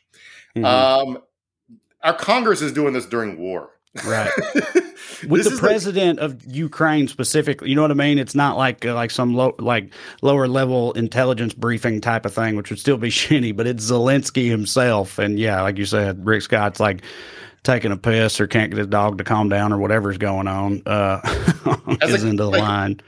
[0.57, 0.65] Mm-hmm.
[0.65, 1.19] Um,
[2.03, 3.71] our Congress is doing this during war,
[4.05, 4.31] right?
[5.29, 8.19] With the president like, of Ukraine specifically, you know what I mean.
[8.19, 12.57] It's not like uh, like some low like lower level intelligence briefing type of thing,
[12.57, 13.55] which would still be shitty.
[13.55, 17.03] But it's Zelensky himself, and yeah, like you said, Rick Scott's like
[17.63, 20.83] taking a piss or can't get his dog to calm down or whatever's going on
[20.87, 21.21] uh,
[22.03, 23.01] is into the like, line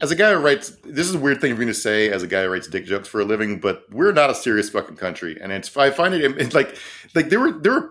[0.00, 2.22] as a guy who writes, this is a weird thing for me to say as
[2.22, 4.96] a guy who writes dick jokes for a living, but we're not a serious fucking
[4.96, 6.76] country, and it's I find it it's like
[7.14, 7.90] like there were there were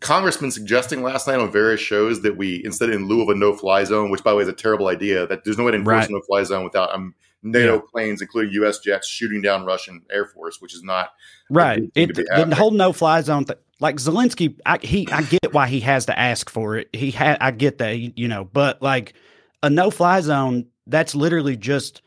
[0.00, 3.54] congressmen suggesting last night on various shows that we instead in lieu of a no
[3.54, 5.78] fly zone, which by the way is a terrible idea, that there's no way to
[5.78, 6.08] enforce right.
[6.08, 7.80] a no fly zone without um, NATO yeah.
[7.90, 8.78] planes, including U.S.
[8.78, 11.10] jets, shooting down Russian air force, which is not
[11.48, 11.82] right.
[11.94, 13.44] It, the whole no fly zone.
[13.44, 16.88] Th- like Zelensky, I, he I get why he has to ask for it.
[16.92, 19.14] He had I get that you know, but like
[19.62, 22.02] a no fly zone that's literally just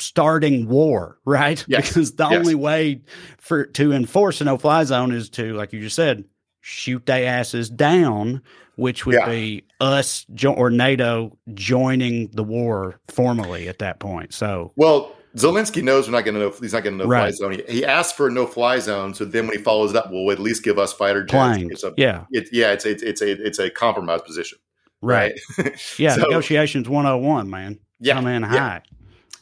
[0.00, 1.64] starting war, right?
[1.68, 1.88] Yes.
[1.88, 2.38] Because the yes.
[2.38, 3.02] only way
[3.38, 6.24] for to enforce a no fly zone is to, like you just said,
[6.60, 8.42] shoot their asses down,
[8.76, 9.26] which would yeah.
[9.26, 14.34] be us jo- or NATO joining the war formally at that point.
[14.34, 16.40] So, well, Zelensky knows we're not going to.
[16.40, 16.54] Know.
[16.60, 17.22] He's not going to no right.
[17.22, 17.52] fly zone.
[17.52, 20.30] He, he, asked for a no fly zone, so then when he follows up, we'll
[20.32, 21.84] at least give us fighter jets.
[21.84, 22.72] A, yeah, it, yeah.
[22.72, 24.58] It's a, it's a it's a compromise position.
[25.02, 25.40] Right.
[25.56, 25.80] right?
[25.98, 26.14] yeah.
[26.14, 28.82] so, negotiations one hundred oh and one, man yeah, come in high.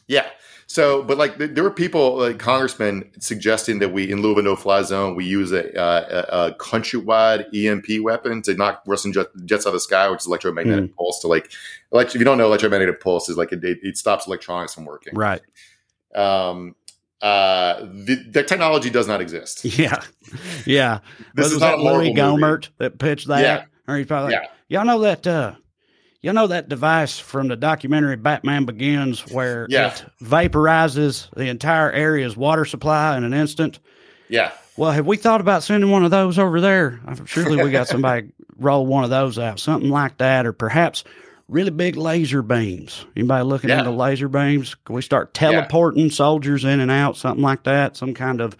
[0.07, 0.27] Yeah.
[0.69, 4.43] So, but like there were people, like congressmen, suggesting that we, in lieu of a
[4.43, 9.27] no-fly zone, we use a, uh, a, a countrywide EMP weapon to knock Russian jet,
[9.45, 10.95] jets out of the sky, which is electromagnetic mm.
[10.95, 11.21] pulse.
[11.21, 11.51] To like,
[11.89, 15.15] like if you don't know, electromagnetic pulse is like it, it, stops electronics from working.
[15.15, 15.41] Right.
[16.13, 16.75] Um.
[17.19, 17.79] Uh.
[17.79, 19.65] The, the technology does not exist.
[19.79, 20.03] Yeah.
[20.67, 20.99] Yeah.
[21.33, 23.41] this was, is not that Louis Gohmert that pitched that.
[23.41, 23.65] Yeah.
[23.87, 24.77] Or he's probably like, yeah.
[24.77, 25.25] y'all know that.
[25.25, 25.55] uh
[26.21, 29.93] you know that device from the documentary Batman Begins where yeah.
[29.93, 33.79] it vaporizes the entire area's water supply in an instant?
[34.27, 34.51] Yeah.
[34.77, 36.99] Well, have we thought about sending one of those over there?
[37.25, 41.03] Surely we got somebody roll one of those out, something like that, or perhaps
[41.47, 43.05] really big laser beams.
[43.15, 43.79] Anybody looking yeah.
[43.79, 44.75] into laser beams?
[44.85, 46.11] Can we start teleporting yeah.
[46.11, 47.97] soldiers in and out, something like that?
[47.97, 48.55] Some kind of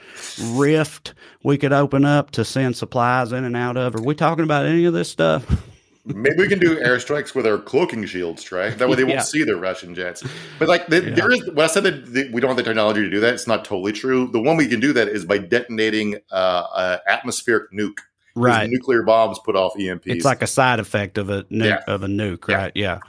[0.54, 3.95] rift we could open up to send supplies in and out of?
[3.95, 5.45] Are we talking about any of this stuff?
[6.05, 8.75] Maybe we can do airstrikes with our cloaking shields, Trae.
[8.77, 9.21] That way they won't yeah.
[9.21, 10.23] see the Russian jets.
[10.57, 11.15] But like, the, yeah.
[11.15, 11.45] there is.
[11.47, 13.65] When I said that the, we don't have the technology to do that, it's not
[13.65, 14.27] totally true.
[14.31, 17.99] The one we can do that is by detonating uh, an atmospheric nuke.
[18.35, 20.03] Right, nuclear bombs put off EMPs.
[20.05, 21.79] It's like a side effect of a nuke, yeah.
[21.88, 22.71] of a nuke, right?
[22.75, 22.99] Yeah.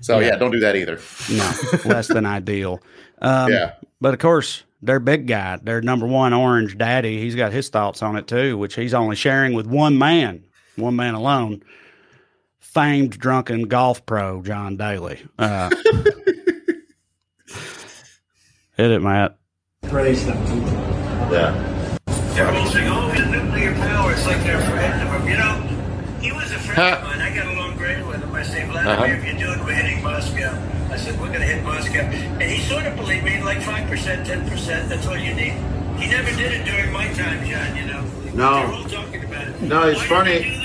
[0.00, 0.36] So yeah.
[0.36, 1.00] don't do that either.
[1.30, 1.52] No,
[1.86, 2.80] less than ideal.
[3.22, 7.52] Um, yeah, but of course, their big guy, their number one orange daddy, he's got
[7.52, 10.44] his thoughts on it too, which he's only sharing with one man,
[10.76, 11.62] one man alone
[12.74, 15.24] famed drunken golf pro John Daly.
[15.38, 15.70] Uh,
[18.76, 19.38] hit it, Matt.
[19.82, 20.36] Praise them.
[21.30, 21.54] Yeah.
[22.36, 25.28] Everyone's saying, "Oh, the nuclear power." It's like they're afraid of him.
[25.28, 25.54] You know,
[26.20, 26.96] he was a friend huh.
[26.98, 27.20] of mine.
[27.20, 28.34] I got along great with him.
[28.34, 29.04] I say, Vladimir, uh-huh.
[29.04, 30.60] if you're doing, we're hitting Moscow.
[30.90, 33.88] I said, we're going to hit Moscow, and he sort of believed me, like five
[33.88, 34.88] percent, ten percent.
[34.88, 35.52] That's all you need.
[35.96, 37.76] He never did it during my time, John.
[37.76, 38.04] You know.
[38.34, 38.66] No.
[38.66, 39.62] They're all talking about it.
[39.62, 40.63] No, it's Why funny.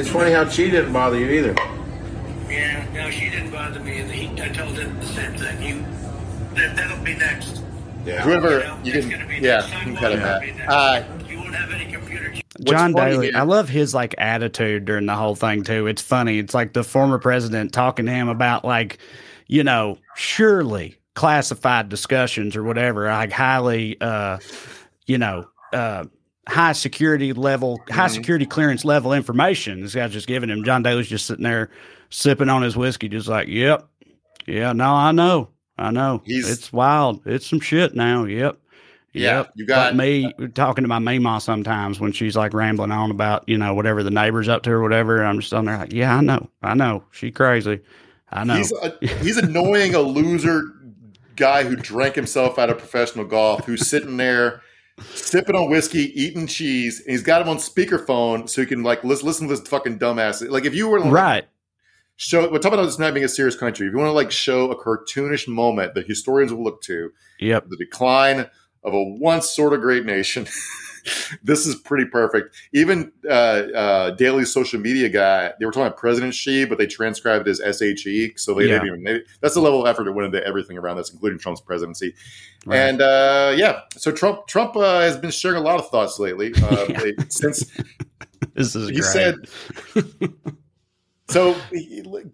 [0.00, 1.54] It's funny how she didn't bother you either.
[2.48, 3.98] Yeah, no, she didn't bother me.
[3.98, 5.62] And he, I told him the same thing.
[5.62, 5.84] You,
[6.54, 7.62] that, that'll be next.
[8.06, 8.22] Yeah.
[8.22, 10.42] Whoever you, know, you can, be yeah, you cut him out.
[10.66, 12.32] Uh, you won't have any computer.
[12.64, 15.86] John Daly, I love his like attitude during the whole thing too.
[15.86, 16.38] It's funny.
[16.38, 19.00] It's like the former president talking to him about like,
[19.48, 24.38] you know, surely classified discussions or whatever, like highly, uh,
[25.04, 26.06] you know, uh,
[26.48, 27.94] high security level, mm-hmm.
[27.94, 29.80] high security clearance level information.
[29.80, 30.64] This guy's just giving him.
[30.64, 31.70] John Daly's just sitting there
[32.10, 33.88] sipping on his whiskey, just like, yep,
[34.46, 35.48] yeah, no, I know,
[35.78, 36.22] I know.
[36.24, 37.22] He's, it's wild.
[37.26, 38.24] It's some shit now.
[38.24, 38.58] Yep.
[39.12, 39.52] Yeah, yep.
[39.56, 43.42] you got like me talking to my mama sometimes when she's like rambling on about
[43.48, 45.18] you know whatever the neighbor's up to or whatever.
[45.18, 47.80] And I'm just on there like, yeah, I know, I know, she crazy,
[48.30, 48.54] I know.
[48.54, 50.62] He's a, he's annoying a loser
[51.34, 54.62] guy who drank himself out of professional golf, who's sitting there
[55.14, 59.04] sipping on whiskey, eating cheese, and he's got him on speakerphone so he can like
[59.04, 60.48] listen, listen to this fucking dumbass.
[60.48, 61.48] Like if you were like, right.
[62.16, 63.86] Show we're talking about this not being a serious country.
[63.86, 67.66] If you want to like show a cartoonish moment that historians will look to, yep,
[67.68, 68.40] the decline
[68.84, 70.46] of a once sort of great nation.
[71.42, 72.54] this is pretty perfect.
[72.72, 76.86] Even uh, uh, Daly social media guy, they were talking about President Xi, but they
[76.86, 78.34] transcribed it as SHE.
[78.36, 78.74] So they yeah.
[78.74, 81.38] didn't even, they, that's the level of effort that went into everything around this, including
[81.38, 82.14] Trump's presidency.
[82.66, 82.76] Right.
[82.76, 86.52] And uh, yeah, so Trump Trump uh, has been sharing a lot of thoughts lately
[86.62, 87.24] uh, yeah.
[87.28, 87.64] since
[88.54, 89.04] this is great.
[89.04, 90.46] said.
[91.30, 91.56] So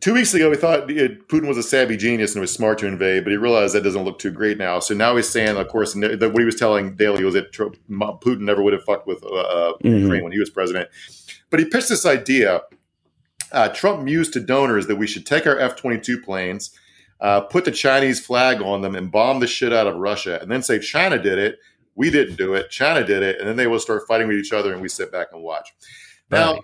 [0.00, 3.24] two weeks ago, we thought Putin was a savvy genius and was smart to invade,
[3.24, 4.78] but he realized that doesn't look too great now.
[4.80, 7.76] So now he's saying, of course, that what he was telling Daly was that Trump,
[7.90, 10.02] Putin never would have fucked with uh, uh, Mhm.
[10.02, 10.88] Ukraine when he was president.
[11.50, 12.62] But he pitched this idea.
[13.52, 16.70] Uh, Trump mused to donors that we should take our F 22 planes,
[17.20, 20.50] uh, put the Chinese flag on them, and bomb the shit out of Russia, and
[20.50, 21.58] then say China did it.
[21.94, 22.70] We didn't do it.
[22.70, 23.38] China did it.
[23.38, 25.74] And then they will start fighting with each other, and we sit back and watch.
[26.30, 26.62] Now, Right.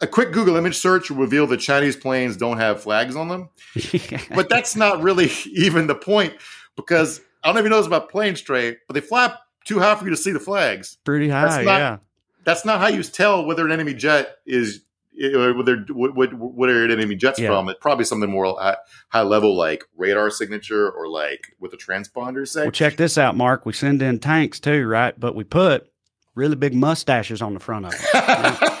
[0.00, 3.48] A quick Google image search will reveal that Chinese planes don't have flags on them.
[4.34, 6.34] But that's not really even the point
[6.76, 9.78] because I don't know if you know this about planes, Trae, but they fly too
[9.78, 10.98] high for you to see the flags.
[11.04, 11.96] Pretty high, That's not- yeah.
[12.44, 14.82] That's not how you tell whether an enemy jet is.
[15.20, 17.48] Eh, or whether what, what, what are an enemy jets Yeah.
[17.48, 17.68] from?
[17.70, 18.76] It's probably something more high,
[19.08, 22.46] high level, like radar signature or like what the transponder.
[22.46, 22.62] say.
[22.62, 23.64] Well, check this out, Mark.
[23.66, 25.18] We send in tanks too, right?
[25.18, 25.90] But we put
[26.34, 28.72] really big mustaches on the front of them.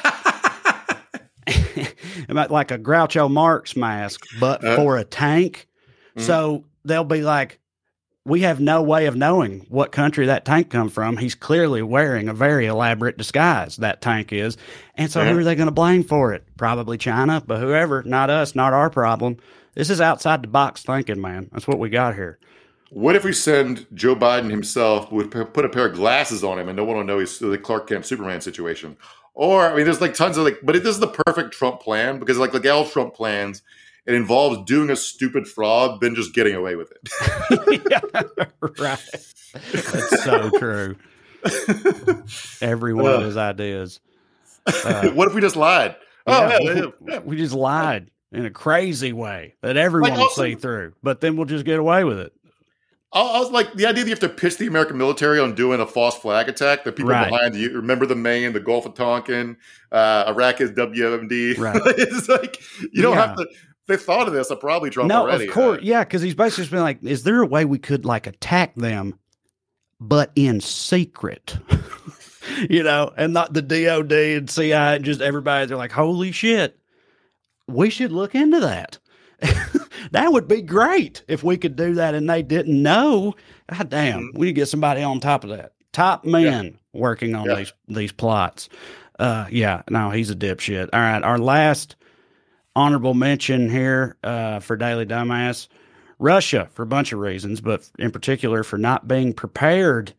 [2.28, 4.76] About like a Groucho Marx mask, but Uh.
[4.76, 5.66] for a tank.
[6.16, 6.22] Mhm.
[6.22, 7.58] So they'll be like,
[8.24, 11.16] we have no way of knowing what country that tank come from.
[11.16, 13.76] He's clearly wearing a very elaborate disguise.
[13.76, 14.56] That tank is,
[14.96, 16.42] and so who are they going to blame for it?
[16.56, 19.36] Probably China, but whoever, not us, not our problem.
[19.76, 21.48] This is outside the box thinking, man.
[21.52, 22.38] That's what we got here.
[22.90, 26.68] What if we send Joe Biden himself, would put a pair of glasses on him
[26.68, 28.96] and no one will know he's the Clark Kent Superman situation?
[29.38, 31.80] Or, I mean, there's like tons of like, but it, this is the perfect Trump
[31.80, 33.60] plan because, like, like all Trump plans,
[34.06, 37.82] it involves doing a stupid fraud, then just getting away with it.
[37.90, 38.22] yeah,
[38.78, 38.98] right.
[39.72, 40.96] That's so true.
[42.62, 43.24] Every one of Uh.
[43.24, 44.00] his ideas.
[44.66, 45.96] Uh, what if we just lied?
[46.26, 47.18] Oh, yeah, we, yeah, yeah.
[47.18, 51.36] we just lied in a crazy way that everyone Like will see through, but then
[51.36, 52.32] we'll just get away with it.
[53.12, 55.54] I, I was like, the idea that you have to pitch the American military on
[55.54, 57.30] doing a false flag attack, the people Right.
[57.30, 59.56] behind you remember the Maine, the Gulf of Tonkin,
[59.92, 61.56] uh, Iraq is WMD.
[61.58, 61.80] Right.
[61.86, 62.60] it's like,
[62.92, 63.26] you don't Yeah.
[63.28, 63.46] have to,
[63.86, 65.46] they thought of this, I probably Trump no, already.
[65.46, 67.78] of course, uh, yeah, because he's basically just been like, "Is there a way we
[67.78, 69.14] could like attack them,
[70.00, 71.56] but in secret?"
[72.68, 75.66] you know, and not the DOD and CIA and just everybody.
[75.66, 76.76] They're like, "Holy shit,
[77.68, 78.98] we should look into that."
[80.12, 83.34] that would be great if we could do that and they didn't know.
[83.72, 84.38] God damn, Mm-hmm.
[84.38, 85.72] we need get somebody on top of that.
[85.92, 87.54] Top men working on Yeah.
[87.56, 88.68] these these plots.
[89.18, 90.90] Uh, yeah, no, he's a dipshit.
[90.92, 91.96] All right, our last
[92.74, 95.68] honorable mention here uh, for Daily Dumbass
[96.18, 100.12] Russia for a bunch of reasons, but in particular for not being prepared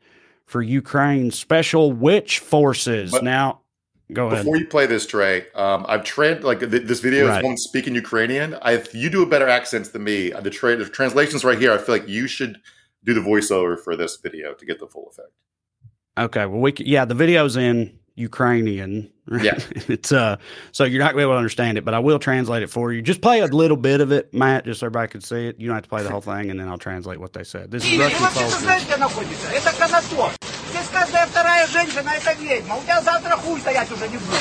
[0.45, 3.11] for Ukraine's special witch forces.
[3.11, 3.61] But now,
[4.13, 4.39] go ahead.
[4.39, 7.39] Before you play this, Trae, um, I've trained like th- this video Right.
[7.39, 8.55] is one speaking Ukrainian.
[8.61, 10.29] I you do a better accent than me.
[10.29, 11.71] The, tra- the translations right here.
[11.73, 12.57] I feel like you should
[13.03, 15.29] do the voiceover for this video to get the full effect.
[16.17, 19.10] Okay, well, we c- yeah, the video's in Ukrainian.
[19.30, 19.58] Yeah.
[19.88, 20.36] it's uh,
[20.72, 22.92] so you're not gonna be able to understand it, but I will translate it for
[22.92, 23.00] you.
[23.02, 25.58] Just play a little bit of it, Matt, just so everybody can see it.
[25.60, 27.70] You don't have to play the whole thing, and then I'll translate what they said.
[27.70, 28.60] This is Вы Russian вообще-то folks.
[28.60, 29.48] знаете, где находится?
[29.48, 30.32] Это Конотоп.
[30.70, 32.76] Здесь каждая вторая женщина – это ведьма.
[32.76, 34.40] У тебя завтра хуй стоять уже не будет.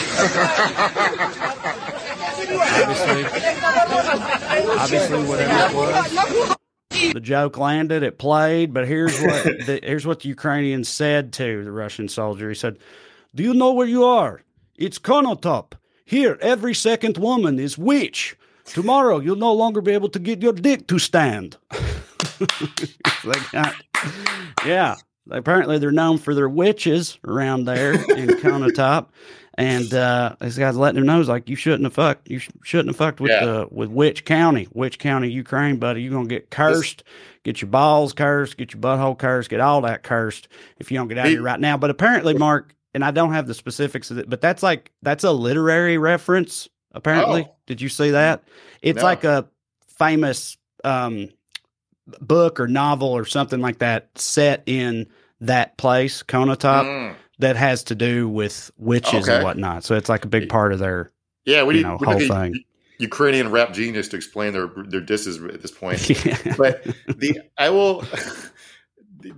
[3.92, 6.56] Obviously, whatever it was.
[7.14, 8.04] The joke landed.
[8.04, 12.50] It played, but here's what the, here's what the Ukrainian said to the Russian soldier.
[12.50, 12.78] He said,
[13.37, 14.43] "Do you know where you are?
[14.77, 15.73] It's Konotop.
[16.05, 18.37] Here, every second woman is witch.
[18.65, 21.57] Tomorrow, you'll no longer be able to get your dick to stand."
[22.39, 23.75] They got-
[24.67, 24.97] yeah.
[25.31, 29.07] Apparently, they're known for their witches around there in Konotop.
[29.59, 32.29] And uh, this guy's letting him know, he's like, you shouldn't have fucked.
[32.31, 33.45] You sh- shouldn't have fucked with Yeah.
[33.47, 36.03] uh, with Witch County, Witch County, Ukraine, buddy.
[36.03, 37.03] You're gonna get cursed,
[37.43, 40.47] get your balls cursed, get your butthole cursed, get all that cursed
[40.79, 41.79] if you don't get out of here right now.
[41.79, 45.23] But apparently, Mark, and I don't have the specifics of it, but that's like that's
[45.23, 46.67] a literary reference.
[46.93, 47.55] Apparently, Oh.
[47.67, 48.43] did you see that?
[48.81, 49.05] It's No.
[49.05, 49.47] like a
[49.99, 51.29] famous um,
[52.23, 55.07] book or novel or something like that set in
[55.43, 57.15] that place, Konotop, Mm.
[57.41, 59.35] that has to do with witches Okay.
[59.35, 59.85] and whatnot.
[59.85, 61.11] So it's like a big part of their
[61.45, 62.65] Yeah, we you need know, we whole thing.
[62.99, 66.09] Ukrainian rap genius to explain their their disses at this point.
[66.25, 66.39] Yeah.
[66.57, 68.05] but the I will.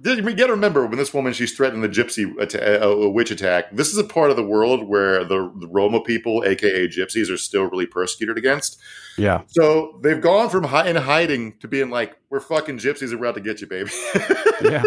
[0.05, 3.31] You got to remember when this woman she's threatening the gypsy atta- a, a witch
[3.31, 3.71] attack.
[3.73, 7.37] This is a part of the world where the, the Roma people, aka gypsies, are
[7.37, 8.79] still really persecuted against.
[9.17, 9.43] yeah.
[9.47, 13.11] So they've gone from hi- in hiding to being like, "We're fucking gypsies.
[13.11, 13.91] And we're out to get you, baby."
[14.61, 14.83] Yeah.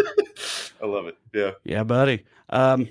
[0.82, 1.16] I love it.
[1.32, 1.52] Yeah.
[1.64, 2.24] Yeah, buddy.
[2.50, 2.86] Um,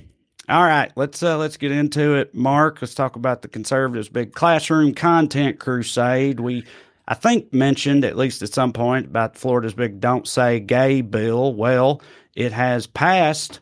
[0.50, 2.82] all right, let's uh, let's get into it, Mark.
[2.82, 6.40] Let's talk about the conservatives' big classroom content crusade.
[6.40, 6.66] We,
[7.12, 11.54] I think, mentioned at least at some point about Florida's big "Don't Say Gay" bill.
[11.54, 12.02] Well,
[12.38, 13.60] it has passed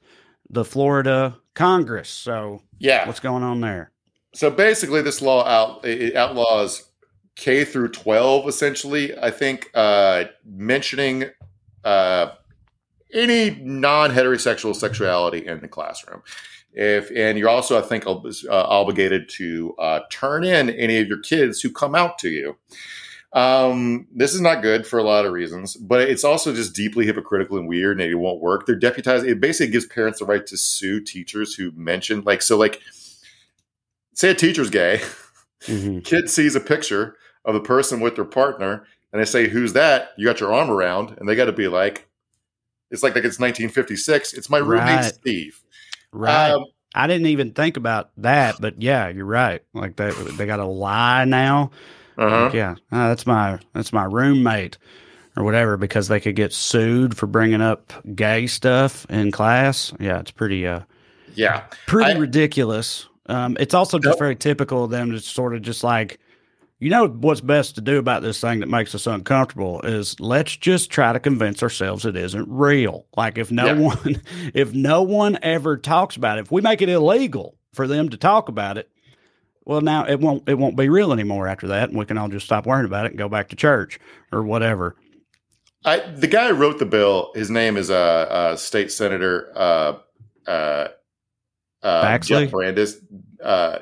[0.52, 2.10] the Florida Congress.
[2.10, 3.08] So, Yeah.
[3.08, 3.91] what's going on there?
[4.36, 6.91] So basically, this law out it outlaws
[7.36, 11.32] K through 12, essentially, I think uh, mentioning
[11.84, 12.28] uh,
[13.12, 16.22] any non heterosexual sexuality in the classroom.
[16.72, 21.08] If and you're also, I think, ob- uh, obligated to uh, turn in any of
[21.08, 22.58] your kids who come out to you.
[23.32, 27.06] Um, this is not good for a lot of reasons, but it's also just deeply
[27.06, 28.66] hypocritical and weird, and it won't work.
[28.66, 29.26] They're deputized.
[29.26, 32.82] It basically gives parents the right to sue teachers who mention, like, so, like,
[34.14, 35.02] say a teacher's gay,
[35.62, 36.04] Mhm.
[36.04, 40.12] kid sees a picture of the person with their partner, and they say, "Who's that?"
[40.18, 42.08] You got your arm around, and they got to be like,
[42.90, 44.34] "It's like like it's 1956.
[44.34, 45.14] It's my roommate Right.
[45.14, 45.62] Steve."
[46.12, 46.50] Right.
[46.52, 46.66] Um,
[46.96, 49.62] I didn't even think about that, but yeah, you're right.
[49.74, 51.70] Like they they got to lie now.
[52.20, 52.44] Uh-huh.
[52.46, 54.78] Like, yeah, uh, that's my that's my roommate
[55.38, 59.94] or whatever because they could get sued for bringing up gay stuff in class.
[60.00, 60.82] Yeah, it's pretty uh
[61.36, 63.08] Yeah, pretty I- ridiculous.
[63.28, 66.20] Um, it's also just very typical of them to sort of just like,
[66.80, 70.58] you know, what's best to do about this thing that makes us uncomfortable is let's
[70.58, 73.06] just try to convince ourselves it isn't real.
[73.16, 73.74] Like if no Yeah.
[73.74, 74.22] one,
[74.56, 78.18] if no one ever talks about it, if we make it illegal for them to
[78.18, 78.90] talk about it,
[79.70, 82.28] well, now it won't it won't be real anymore after that, and we can all
[82.28, 84.00] just stop worrying about it and go back to church
[84.32, 84.96] or whatever.
[85.86, 90.00] I, the guy who wrote the bill, his name is uh, uh, State Senator uh,
[90.48, 90.88] uh,
[91.84, 92.28] uh, Baxley?
[92.46, 92.98] Jeff Brandes.
[93.44, 93.80] Uh,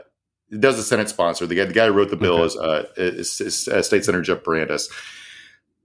[0.59, 1.47] does the Senate sponsor.
[1.47, 2.45] The guy, the guy who wrote the bill Okay.
[2.45, 4.89] is, uh, is, is uh, State Senator Jeff Brandes.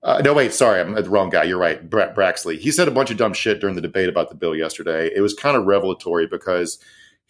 [0.03, 1.45] Uh, no, wait, sorry, I'm the wrong guy.
[1.45, 2.59] You're right, Brett Braxley.
[2.59, 5.13] He said a bunch of dumb shit during the debate about the bill yesterday.
[5.15, 6.79] It was kind of revelatory because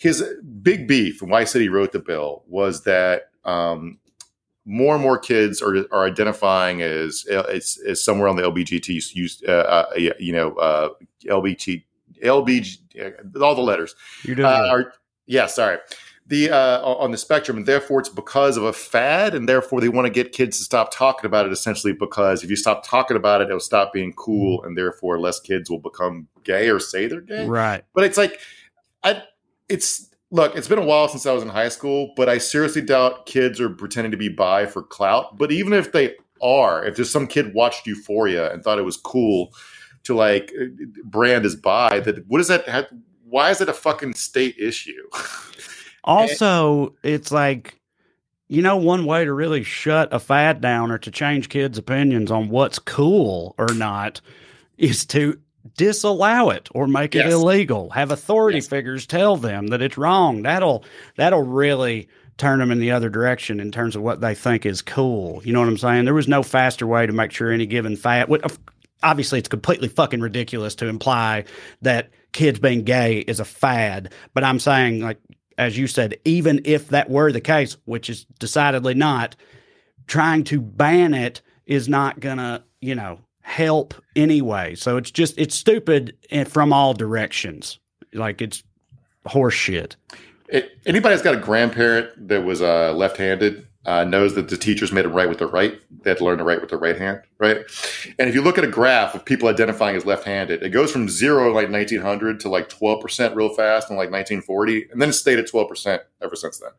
[0.03, 0.25] his
[0.63, 4.01] big beef and why he said he wrote the bill was that um,
[4.65, 9.41] more and more kids are are identifying as as, as somewhere on the LBGT use
[9.47, 9.87] uh, uh,
[10.19, 10.89] you know uh,
[11.25, 11.85] LBT
[12.21, 13.95] LBG uh, all the letters.
[14.25, 14.93] You're uh, are
[15.27, 15.79] yeah sorry.
[16.27, 19.89] The uh, on the spectrum and therefore it's because of a fad and therefore they
[19.89, 23.17] want to get kids to stop talking about it essentially because if you stop talking
[23.17, 27.07] about it it'll stop being cool and therefore less kids will become gay or say
[27.07, 27.47] they're gay.
[27.47, 27.85] Right.
[27.93, 28.41] but it's like,
[29.03, 29.23] I,
[29.73, 32.83] it's look, it's been a while since I was in high school, but I seriously
[32.83, 35.39] doubt kids are pretending to be bi for clout.
[35.39, 38.97] But even if they are, if there's some kid watched Euphoria and thought it was
[38.97, 39.53] cool
[40.05, 40.53] to like
[41.05, 42.87] brand as bi, that what does that have?
[43.25, 45.09] Why is it a fucking state issue?
[46.05, 47.81] Also, it's like,
[48.49, 52.31] you know, one way to really shut a fad down or to change kids' opinions
[52.31, 54.21] on what's cool or not
[54.79, 55.39] is to
[55.77, 57.91] disallow it or make it illegal.
[57.91, 58.67] Have authority Yes.
[58.69, 60.43] figures tell them that it's wrong.
[60.43, 60.85] That'll
[61.17, 62.09] that'll really
[62.39, 65.41] turn them in the other direction in terms of what they think is cool.
[65.45, 66.05] You know what I'm saying?
[66.07, 68.29] There was no faster way to make sure any given fad.
[69.03, 71.45] Obviously, it's completely fucking ridiculous to imply
[71.83, 74.13] that kids being gay is a fad.
[74.33, 75.19] But I'm saying, like,
[75.59, 79.37] as you said, even if that were the case, which is decidedly not,
[80.07, 84.75] trying to ban it is not gonna, you know, help anyway.
[84.75, 87.79] So it's just it's stupid eh, from all directions.
[88.15, 88.63] Like it's
[89.27, 89.97] horseshit.
[90.49, 94.93] it, anybody that's got a grandparent that was uh, left-handed uh, knows that the teachers
[94.93, 95.81] made them write with their right.
[96.03, 97.59] They had to learn to write with their right hand, right?
[98.19, 101.09] And if you look at a graph of people identifying as left-handed, it goes from
[101.09, 105.15] zero in like 1900 to like 12% real fast in like 1940, and then it
[105.15, 106.71] stayed at 12% ever since then.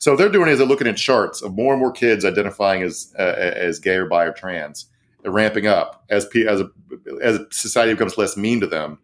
[0.00, 2.82] So what they're doing is they're looking at charts of more and more kids identifying
[2.82, 4.86] as uh, as gay or bi or trans,
[5.24, 6.70] ramping up as pe- as a,
[7.22, 8.98] as society becomes less mean to them.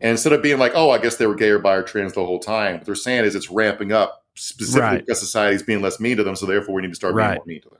[0.00, 2.12] And instead of being like, oh, I guess they were gay or bi or trans
[2.14, 4.98] the whole time, what they're saying is it's ramping up specifically Right.
[5.06, 6.36] because society's being less mean to them.
[6.36, 7.36] So therefore, we need to start being Right.
[7.36, 7.78] more mean to them.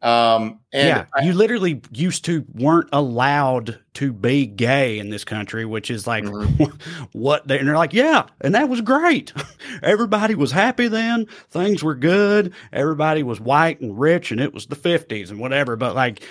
[0.00, 5.24] Um, and yeah, I- you literally used to weren't allowed to be gay in this
[5.24, 6.64] country, which is like Mm-hmm.
[7.18, 9.32] what they and they're like, yeah, and that was great.
[9.82, 11.26] Everybody was happy then.
[11.50, 12.52] Things were good.
[12.72, 15.74] Everybody was white and rich, and it was the fifties and whatever.
[15.74, 16.22] But like,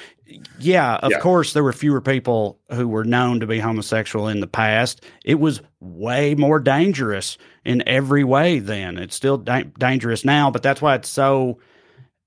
[0.59, 1.19] yeah, of Yeah.
[1.19, 5.03] course, there were fewer people who were known to be homosexual in the past.
[5.25, 8.97] It was way more dangerous in every way then.
[8.97, 11.59] It's still da- dangerous now, but that's why it's so.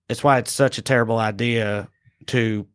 [0.09, 1.89] It's why it's such a terrible idea
[2.27, 2.67] to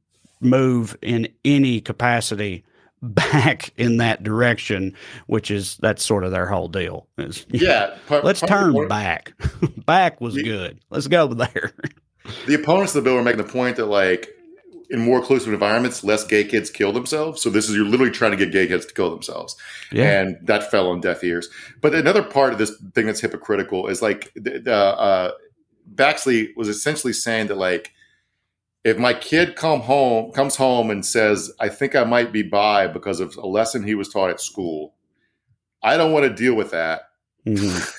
[0.42, 2.64] move in any capacity
[3.02, 4.94] back in that direction,
[5.28, 7.08] which is that's sort of their whole deal.
[7.18, 9.34] is, yeah, part- let's part turn point- back.
[9.86, 10.80] back was The- good.
[10.90, 11.72] Let's go there.
[12.48, 14.30] The opponents of the bill are making the point that like
[14.90, 17.42] in more inclusive environments, less gay kids kill themselves.
[17.42, 19.56] So this is you're literally trying to get gay kids to kill themselves,
[19.92, 20.22] Yeah.
[20.22, 21.50] and that fell on deaf ears.
[21.82, 25.32] But another part of this thing that's hypocritical is like the, the uh,
[25.94, 27.92] Baxley was essentially saying that like
[28.84, 32.88] if my kid come home comes home and says I think I might be bi
[32.88, 34.94] because of a lesson he was taught at school,
[35.82, 37.10] I don't want to deal with that.
[37.46, 37.92] Mhm.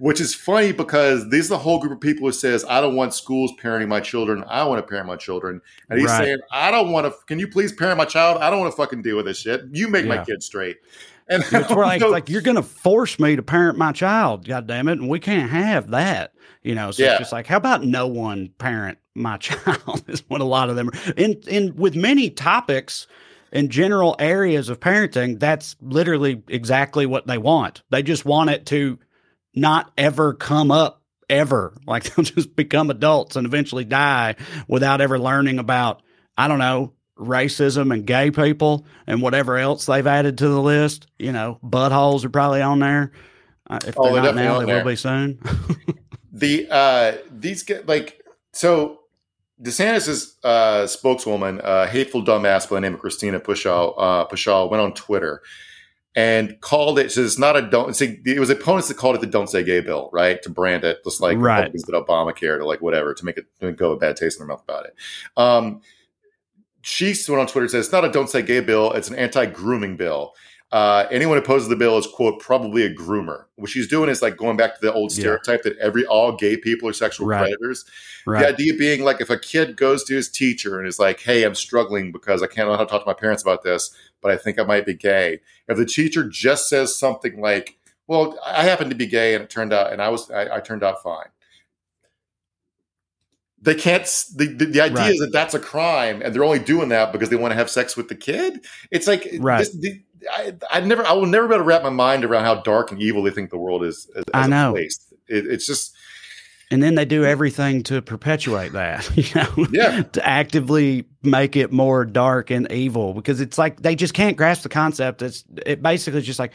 [0.00, 2.96] Which is funny because this is the whole group of people who says, I don't
[2.96, 4.42] want schools parenting my children.
[4.48, 5.60] I want to parent my children.
[5.90, 6.24] And he's Right.
[6.24, 8.38] saying, I don't want to, can you please parent my child?
[8.40, 9.60] I don't want to fucking deal with this shit.
[9.72, 10.24] You make my Yeah.
[10.24, 10.78] kids straight.
[11.28, 14.98] And It's like, like you're gonna force me to parent my child, god damn it,
[14.98, 16.32] and we can't have that.
[16.62, 17.10] You know, so Yeah.
[17.10, 20.02] it's just like, how about no one parent my child?
[20.08, 21.12] is what a lot of them are.
[21.18, 23.06] In in with many topics
[23.52, 27.82] in general areas of parenting, that's literally exactly what they want.
[27.90, 28.98] They just want it to
[29.54, 31.74] not ever come up ever.
[31.86, 34.36] Like they'll just become adults and eventually die
[34.68, 36.02] without ever learning about,
[36.36, 41.06] I don't know, racism and gay people and whatever else they've added to the list.
[41.18, 43.12] You know, buttholes are probably on there.
[43.68, 45.38] Uh, if Oh, they're they're not now, they will be soon.
[46.32, 48.22] the uh these get like
[48.52, 49.00] so
[49.60, 54.80] DeSantis' uh spokeswoman, uh hateful dumbass by the name of Christina Pushaw uh Pushaw went
[54.82, 55.42] on Twitter
[56.16, 59.20] and called it says it's not a don't see it was opponents that called it
[59.20, 60.42] the don't say gay bill, right?
[60.42, 61.58] To brand it just like Right.
[61.58, 64.46] Republicans did Obamacare to like whatever to make it to go a bad taste in
[64.46, 64.94] their mouth about it.
[65.36, 65.80] Um
[66.82, 69.16] she went on Twitter and says it's not a don't say gay bill, it's an
[69.16, 70.34] anti-grooming bill.
[70.72, 73.46] Uh, anyone who opposes the bill is quote probably a groomer.
[73.56, 75.18] What she's doing is like going back to the old Yeah.
[75.22, 77.40] stereotype that every all gay people are sexual Right.
[77.40, 77.84] predators.
[78.24, 78.40] right.
[78.42, 81.42] The idea being like if a kid goes to his teacher and is like, "Hey,
[81.42, 83.90] I'm struggling because I can't know how to talk to my parents about this,
[84.20, 88.38] but I think I might be gay." If the teacher just says something like, "Well,
[88.46, 90.84] I happen to be gay and it turned out, and I was, I, I turned
[90.84, 91.26] out fine,"
[93.62, 94.04] they can't.
[94.36, 95.12] The, the, the idea Right.
[95.14, 97.68] is that that's a crime, and they're only doing that because they want to have
[97.70, 98.64] sex with the kid.
[98.90, 99.58] It's like Right.
[99.58, 100.00] This, the,
[100.30, 102.90] I, I never, I will never be able to wrap my mind around how dark
[102.92, 104.08] and evil they think the world is.
[104.16, 104.72] As, I as a know.
[104.72, 105.12] place.
[105.28, 105.94] It, it's just.
[106.70, 110.02] and then they do everything to perpetuate that, you know, Yeah.
[110.12, 114.62] to actively make it more dark and evil because it's like they just can't grasp
[114.62, 115.22] the concept.
[115.22, 116.52] It's it basically just like,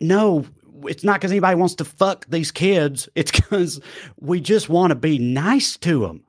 [0.00, 0.44] no,
[0.86, 3.08] it's not because anybody wants to fuck these kids.
[3.14, 3.80] It's because
[4.20, 6.22] we just want to be nice to them.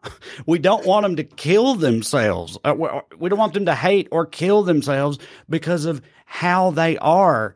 [0.46, 2.58] We don't want them to kill themselves.
[2.64, 5.20] Uh, we- We don't want them to hate or kill themselves
[5.50, 7.56] because of how they are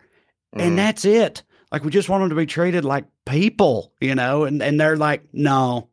[0.55, 0.61] mm.
[0.61, 1.43] and that's it.
[1.71, 4.97] Like we just want them to be treated like people, you know, and, and they're
[4.97, 5.89] like, no,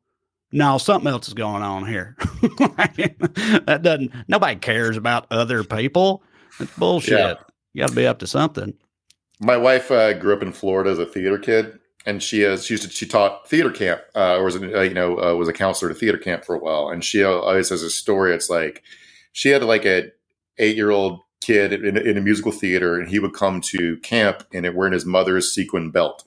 [0.52, 2.16] no, something else is going on here.
[2.58, 6.22] that doesn't nobody cares about other people.
[6.58, 7.18] It's bullshit.
[7.18, 7.34] Yeah.
[7.72, 8.74] You gotta be up to something.
[9.40, 12.74] My wife uh, grew up in Florida as a theater kid, and she has she
[12.74, 15.48] used to, she taught theater camp, uh, or was a, uh, you know uh, was
[15.48, 16.90] a counselor at a theater camp for a while.
[16.90, 18.34] And she always has a story.
[18.34, 18.82] It's like
[19.32, 20.12] she had like a
[20.58, 24.44] eight year old kid in, in a musical theater, and he would come to camp
[24.52, 26.24] and it wearing his mother's sequin belt.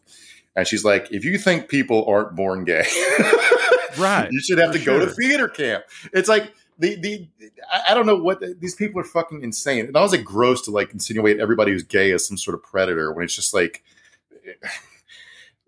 [0.55, 2.86] And she's like, if you think people aren't born gay,
[3.97, 4.28] Right.
[4.32, 5.84] you should have to go to theater camp.
[6.14, 6.53] It's like
[6.84, 7.28] the the
[7.90, 9.86] I, don't know what these people are fucking insane.
[9.86, 12.64] And I was like gross to like insinuate everybody who's gay as some sort of
[12.64, 13.84] predator when it's just like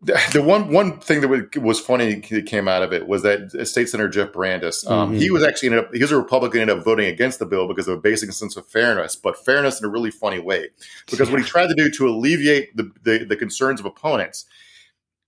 [0.02, 3.52] the, the one one thing that was- funny that came out of it was that
[3.68, 5.20] State Senator Jeff Brandes, um, Mhm.
[5.20, 7.68] he was actually ended up he was a Republican ended up voting against the bill
[7.68, 10.70] because of a basic sense of fairness, but fairness in a really funny way.
[11.10, 14.46] Because what he tried to do to alleviate the the, the concerns of opponents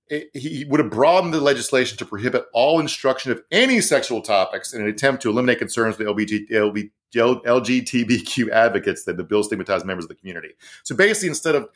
[0.09, 4.73] it- he would have broadened the legislation to prohibit all instruction of any sexual topics
[4.73, 9.85] in an attempt to eliminate concerns with LBG, LB, LGBTQ advocates that the bill stigmatized
[9.85, 10.49] members of the community.
[10.83, 11.69] So basically, instead of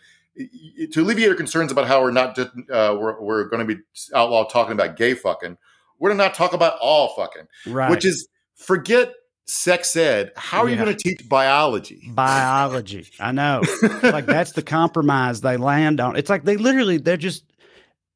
[0.94, 3.82] to alleviate our concerns about how we're not just uh, we're, we're going to be
[4.16, 5.58] outlaw talking about gay fucking,
[6.00, 7.90] we're going to not talk about all fucking, Right.
[7.90, 9.14] which is forget
[9.46, 10.32] sex ed.
[10.38, 12.02] How are you going to teach biology?
[12.14, 13.08] biology.
[13.20, 13.62] I know.
[14.04, 16.16] like that's the compromise they land on.
[16.16, 17.44] It's like they literally they're just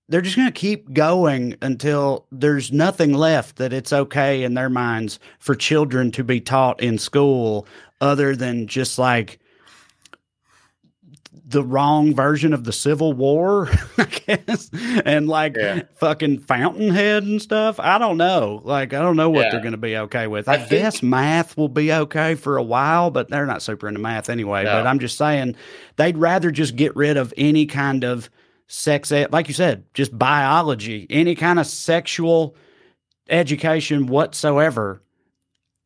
[0.10, 4.70] they're just going to keep going until there's nothing left that it's okay in their
[4.70, 7.66] minds for children to be taught in school
[8.02, 9.40] other than just like
[11.48, 14.70] the wrong version of the Civil War, I guess,
[15.06, 15.84] and like Yeah.
[15.98, 17.80] fucking Fountainhead and stuff.
[17.80, 18.62] I don't know.
[18.64, 19.52] Like, I don't know what Yeah.
[19.52, 20.48] they're going to be okay with.
[20.50, 23.88] I, I think- guess math will be okay for a while, but they're not super
[23.88, 24.64] into math anyway.
[24.64, 24.72] No.
[24.74, 25.56] But I'm just saying
[25.98, 28.30] they'd rather just get rid of any kind of
[28.68, 32.56] sex ed, like you said, just biology, any kind of sexual
[33.30, 35.02] education whatsoever,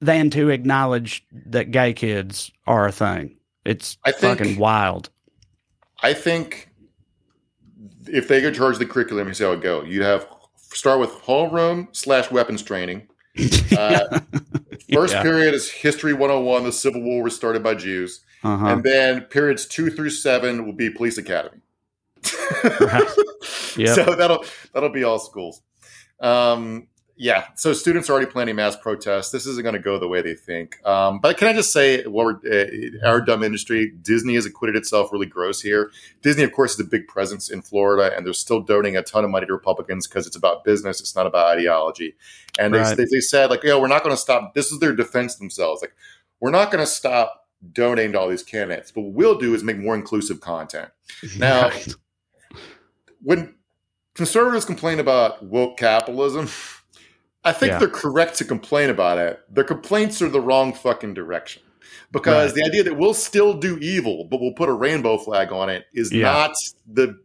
[0.02, 3.36] than to acknowledge that gay kids are a thing.
[3.66, 5.10] It's I think- fucking wild.
[6.02, 6.70] I think
[8.08, 9.84] if they could charge the curriculum, you see how it go.
[9.84, 10.26] You have
[10.72, 13.08] start with homeroom slash weapons training.
[13.78, 14.20] Uh,
[14.92, 15.22] First Yeah.
[15.22, 16.64] period is history 101.
[16.64, 18.66] The Civil War was started by Jews, Uh-huh.
[18.66, 21.60] and then periods two through seven will be police academy.
[22.80, 23.04] Right.
[23.78, 23.96] Yep.
[23.96, 24.44] So that'll
[24.74, 25.62] that'll be all schools.
[26.20, 26.88] Um,
[27.22, 29.32] yeah, so students are already planning mass protests.
[29.32, 30.78] This isn't going to go the way they think.
[30.88, 34.78] Um, but can I just say, what we're, uh, our dumb industry, Disney has acquitted
[34.78, 35.92] itself really gross here.
[36.22, 39.26] Disney, of course, is a big presence in Florida, and they're still donating a ton
[39.26, 41.02] of money to Republicans because it's about business.
[41.02, 42.16] It's not about ideology.
[42.58, 42.96] And Right.
[42.96, 44.54] they, they, they said, like, yeah, we're not going to stop.
[44.54, 45.82] This is their defense themselves.
[45.82, 45.94] Like,
[46.40, 48.92] we're not going to stop donating to all these candidates.
[48.94, 50.90] But what we'll do is make more inclusive content.
[51.38, 51.94] Now, Right.
[53.22, 53.56] When
[54.16, 56.50] conservatives complain about woke capitalism,
[57.44, 57.80] I think Yeah.
[57.80, 59.40] they're correct to complain about it.
[59.50, 61.62] Their complaints are the wrong fucking direction.
[62.12, 62.56] Because Right.
[62.64, 65.86] the idea that we'll still do evil, but we'll put a rainbow flag on it
[65.94, 66.24] is Yeah.
[66.32, 66.52] not
[66.92, 67.18] the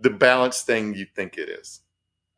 [0.00, 1.80] the balanced thing you think it is.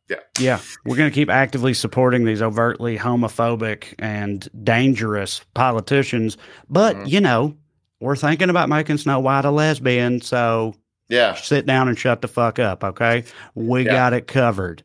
[0.09, 0.61] Yeah, Yeah.
[0.85, 6.37] we're going to keep actively supporting these overtly homophobic and dangerous politicians.
[6.71, 7.09] But, Mhm.
[7.11, 7.57] you know,
[8.01, 10.21] we're thinking about making Snow White a lesbian.
[10.21, 10.75] So
[11.09, 11.35] Yeah.
[11.35, 13.25] sit down and shut the fuck up, okay?
[13.55, 13.93] We Yeah.
[13.93, 14.83] got it covered.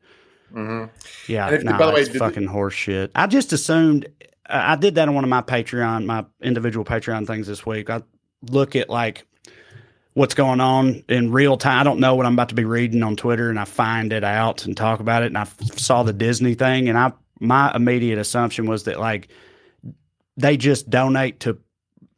[0.54, 0.84] hmm
[1.28, 3.12] Yeah, And if- nah, by the way, fucking horse shit.
[3.16, 4.06] I just assumed
[4.50, 7.90] I I did that on one of my Patreon, my individual Patreon things this week.
[7.90, 8.02] I
[8.50, 9.26] look at like
[10.14, 11.80] what's going on in real time.
[11.80, 14.26] I don't know what I'm about to be reading on Twitter, and I find it
[14.26, 15.28] out and talk about it.
[15.28, 19.30] And I f- saw the Disney thing, and I my immediate assumption was that like
[20.38, 21.58] they just donate to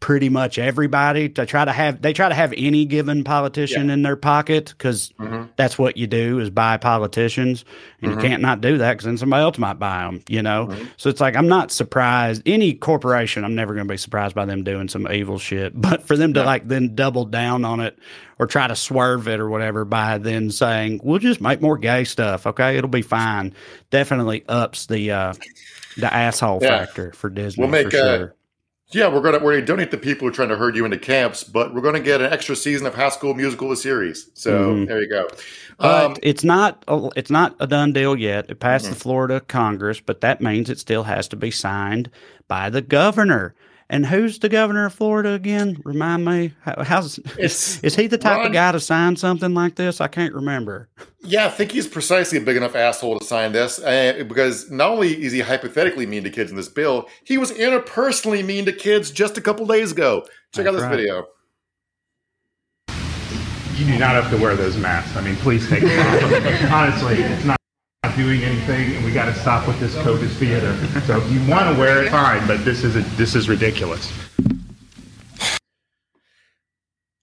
[0.04, 4.02] pretty much everybody to try to have they try to have any given politician in
[4.02, 7.64] their pocket because hmm that's what you do is buy politicians
[8.02, 8.16] and Mhm.
[8.16, 10.88] you can't not do that because then somebody else might buy them you know Mhm.
[10.98, 14.44] so it's like i'm not surprised any corporation i'm never going to be surprised by
[14.44, 16.46] them doing some evil shit but for them to Yeah.
[16.48, 17.98] like then double down on it
[18.40, 22.04] or try to swerve it or whatever by then saying we'll just make more gay
[22.04, 23.54] stuff okay it'll be fine
[23.90, 25.34] definitely ups the uh
[25.98, 26.80] the asshole Yeah.
[26.80, 28.36] factor for disney We'll make, for uh, sure
[28.94, 30.98] Yeah, we're gonna we're gonna donate to people who are trying to herd you into
[30.98, 34.30] camps, but we're gonna get an extra season of High School Musical the series.
[34.34, 34.88] So Mhm.
[34.88, 35.28] there you go.
[35.80, 38.46] But Um, it's not a, it's not a done deal yet.
[38.50, 38.90] It passed Mhm.
[38.90, 42.10] the Florida Congress, but that means it still has to be signed
[42.48, 43.56] by the governor.
[43.94, 45.80] And who's the governor of Florida again?
[45.86, 46.52] Remind me.
[46.62, 49.76] How, how's It's is, is he the type Ron- of guy to sign something like
[49.76, 50.02] this?
[50.02, 50.90] I can't remember.
[51.22, 54.90] Yeah, I think he's precisely a big enough asshole to sign this uh, because not
[54.90, 58.74] only is he hypothetically mean to kids in this bill, he was interpersonally mean to
[58.74, 60.26] kids just a couple days ago.
[60.56, 60.90] Check out this right.
[60.90, 61.28] video.
[63.76, 65.16] you do not have to wear those masks.
[65.16, 66.72] I mean, please take them off.
[66.72, 67.63] Honestly, it's not not
[68.12, 70.76] doing anything, and we got to stop with this COVID theater.
[71.02, 74.12] So if you want to wear it, fine, but this is a, this is ridiculous.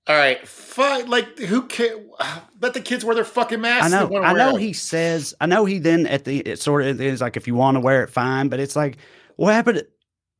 [0.06, 1.08] All right, fine.
[1.08, 2.00] Like, who cares?
[2.60, 3.92] Let the kids wear their fucking masks.
[3.92, 4.22] I know.
[4.22, 4.52] I know.
[4.52, 4.60] them.
[4.60, 5.34] He says.
[5.40, 5.64] I know.
[5.64, 8.10] He then at the it sort of is like if you want to wear it,
[8.10, 8.48] fine.
[8.48, 8.98] But it's like
[9.36, 9.78] what happened?
[9.78, 9.86] to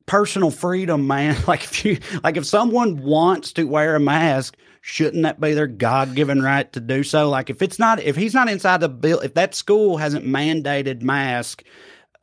[0.07, 1.37] Personal freedom, man.
[1.47, 5.67] Like if you like if someone wants to wear a mask, shouldn't that be their
[5.67, 7.29] God given right to do so?
[7.29, 11.01] Like if it's not, if he's not inside the bill, if that school hasn't mandated
[11.01, 11.63] mask.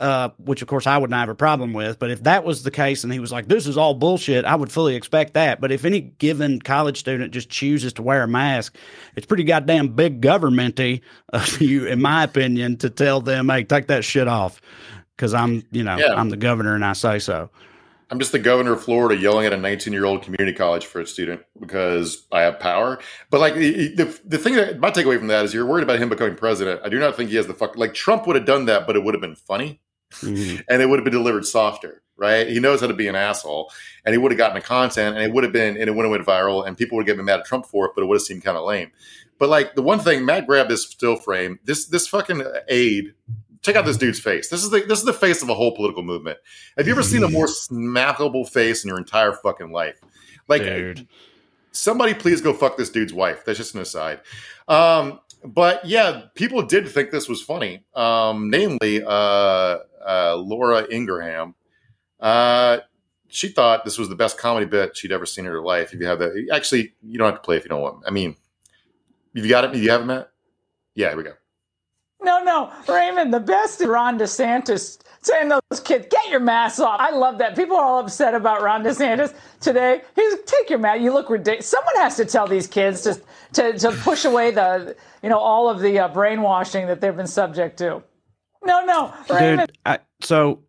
[0.00, 2.62] Uh, which of course I would not have a problem with, but if that was
[2.62, 5.60] the case and he was like, "This is all bullshit," I would fully expect that.
[5.60, 8.76] But if any given college student just chooses to wear a mask,
[9.16, 11.00] it's pretty goddamn big governmenty
[11.30, 14.60] of you, in my opinion, to tell them, "Hey, take that shit off,"
[15.16, 16.14] because I'm, you know, Yeah.
[16.14, 17.50] I'm the governor and I say so.
[18.10, 21.00] I'm just the governor of Florida yelling at a 19 year old community college for
[21.00, 22.98] a student because I have power.
[23.30, 25.98] But like the, the, the thing that my takeaway from that is you're worried about
[25.98, 26.80] him becoming president.
[26.84, 27.76] I do not think he has the fuck.
[27.76, 29.80] Like Trump would have done that, but it would have been funny
[30.22, 30.64] Mhm.
[30.70, 32.48] and it would have been delivered softer, right?
[32.48, 33.70] He knows how to be an asshole
[34.06, 36.04] and he would have gotten the content and it would have been, and it would
[36.04, 38.06] have went viral and people would have gotten mad at Trump for it, but it
[38.06, 38.90] would have seemed kind of lame.
[39.38, 41.58] But like the one thing, Matt grabbed this still frame.
[41.64, 43.12] This this fucking aide.
[43.62, 44.48] Check out this dude's face.
[44.48, 46.38] This is the this is the face of a whole political movement.
[46.76, 49.98] Have you ever seen a more smackable face in your entire fucking life?
[50.46, 51.06] Like, Dude.
[51.72, 53.44] somebody please go fuck this dude's wife.
[53.44, 54.20] That's just an aside.
[54.66, 57.84] Um, but yeah, people did think this was funny.
[57.94, 61.54] Um, namely, uh, uh, Laura Ingraham.
[62.18, 62.78] Uh,
[63.28, 65.92] she thought this was the best comedy bit she'd ever seen in her life.
[65.92, 68.04] If you have that, actually, you don't have to play if you don't want.
[68.06, 68.36] I mean,
[69.34, 69.74] you got it.
[69.74, 70.30] You have it, Matt.
[70.94, 71.34] Yeah, here we go.
[72.22, 77.00] No, no, Raymond, the best is Ron DeSantis saying those kids, get your masks off.
[77.00, 77.56] I love that.
[77.56, 80.02] People are all upset about Ron DeSantis today.
[80.14, 81.00] He's take your mask.
[81.00, 81.66] You look ridiculous.
[81.66, 83.20] Someone has to tell these kids to,
[83.54, 87.26] to, to push away the, you know, all of the uh, brainwashing that they've been
[87.26, 88.02] subject to.
[88.64, 89.68] No, no, Raymond.
[89.68, 90.60] Dude, I, so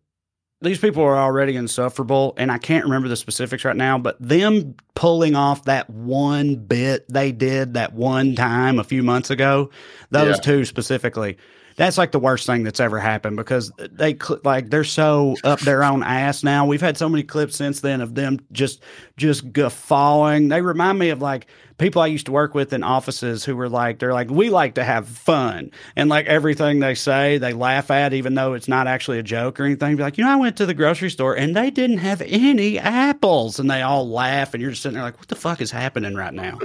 [0.62, 4.76] these people are already insufferable, and I can't remember the specifics right now, but them
[4.95, 9.70] pulling off that one bit they did that one time a few months ago,
[10.12, 10.41] those Yeah.
[10.41, 11.38] two specifically,
[11.78, 15.62] that's like the worst thing that's ever happened because they cl- like they're so up
[15.62, 16.66] their own ass now.
[16.66, 18.84] We've had so many clips since then of them just
[19.16, 20.49] just guffawing.
[20.49, 21.47] They remind me of like
[21.80, 24.75] people I used to work with in offices who were like, they're like, we like
[24.75, 25.71] to have fun.
[25.95, 29.59] And like everything they say, they laugh at, even though it's not actually a joke
[29.59, 29.95] or anything.
[29.95, 32.77] Be like, you know, I went to the grocery store and they didn't have any
[32.77, 33.59] apples.
[33.59, 34.53] And they all laugh.
[34.53, 36.59] And you're just sitting there like, what the fuck is happening right now?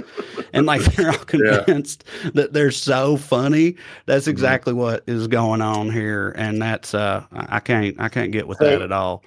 [0.53, 2.31] and like they're all convinced yeah.
[2.35, 3.77] that they're so funny.
[4.05, 4.31] That's mm-hmm.
[4.31, 4.81] exactly mm-hmm.
[4.81, 6.33] what is going on here.
[6.37, 9.23] And that's, uh, I can't, I can't get with that at all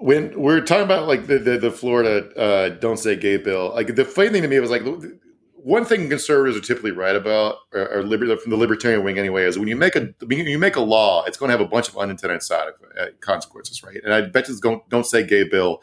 [0.00, 3.94] when we're talking about like the the, the Florida uh, "Don't Say Gay" bill, like
[3.94, 4.82] the funny thing to me was like
[5.62, 9.44] one thing conservatives are typically right about, or, or liber- from the libertarian wing anyway,
[9.44, 11.68] is when you make a when you make a law, it's going to have a
[11.68, 13.98] bunch of unintended side uh, consequences, right?
[14.04, 15.80] And I bet this "Don't, don't Say Gay" bill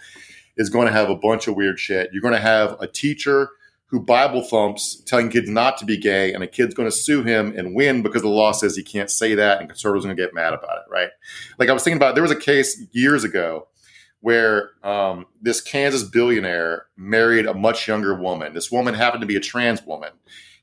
[0.58, 2.10] is going to have a bunch of weird shit.
[2.12, 3.50] You're going to have a teacher
[3.90, 7.24] who Bible thumps telling kids not to be gay, and a kid's going to sue
[7.24, 10.18] him and win because the law says he can't say that, and conservatives are going
[10.18, 11.10] to get mad about it, right?
[11.58, 13.68] Like I was thinking about, there was a case years ago
[14.22, 18.54] where um, this Kansas billionaire married a much younger woman.
[18.54, 20.12] This woman happened to be a trans woman.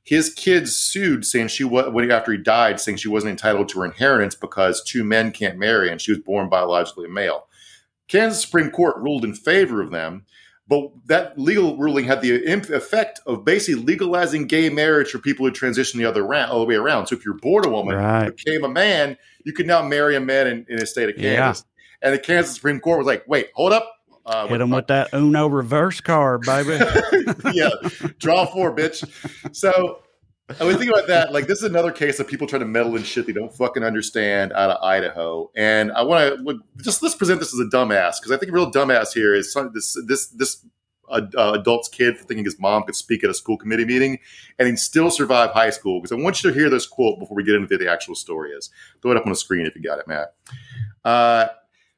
[0.02, 3.86] His kids sued, saying she was after he died, saying she wasn't entitled to her
[3.86, 7.46] inheritance because two men can't marry, and she was born biologically a male.
[8.06, 10.26] Kansas Supreme Court ruled in favor of them,
[10.68, 15.52] but that legal ruling had the effect of basically legalizing gay marriage for people who
[15.52, 17.06] transition the other round, all the way around.
[17.06, 18.34] So if you're born a woman, right.
[18.34, 21.64] became a man, you could now marry a man in, in the state of Kansas.
[21.64, 21.73] Yeah.
[22.02, 23.90] And the Kansas Supreme Court was like, wait, hold up.
[24.26, 26.82] Uh, Hit him with that Uno reverse card, baby.
[27.52, 27.70] yeah,
[28.18, 29.06] draw four, bitch.
[29.54, 30.02] So
[30.60, 31.32] I was thinking about that.
[31.32, 33.82] Like, this is another case of people trying to meddle in shit they don't fucking
[33.82, 35.50] understand out of Idaho.
[35.56, 38.54] And I want to just let's present this as a dumbass because I think a
[38.54, 40.64] real dumbass here is some, this this this
[41.08, 44.18] uh, uh, adult's kid for thinking his mom could speak at a school committee meeting
[44.58, 46.00] and he'd still survive high school.
[46.00, 48.50] Because I want you to hear this quote before we get into the actual story.
[48.50, 48.68] Is
[49.00, 50.34] throw it up on the screen if you got it, Matt.
[51.04, 51.46] Uh,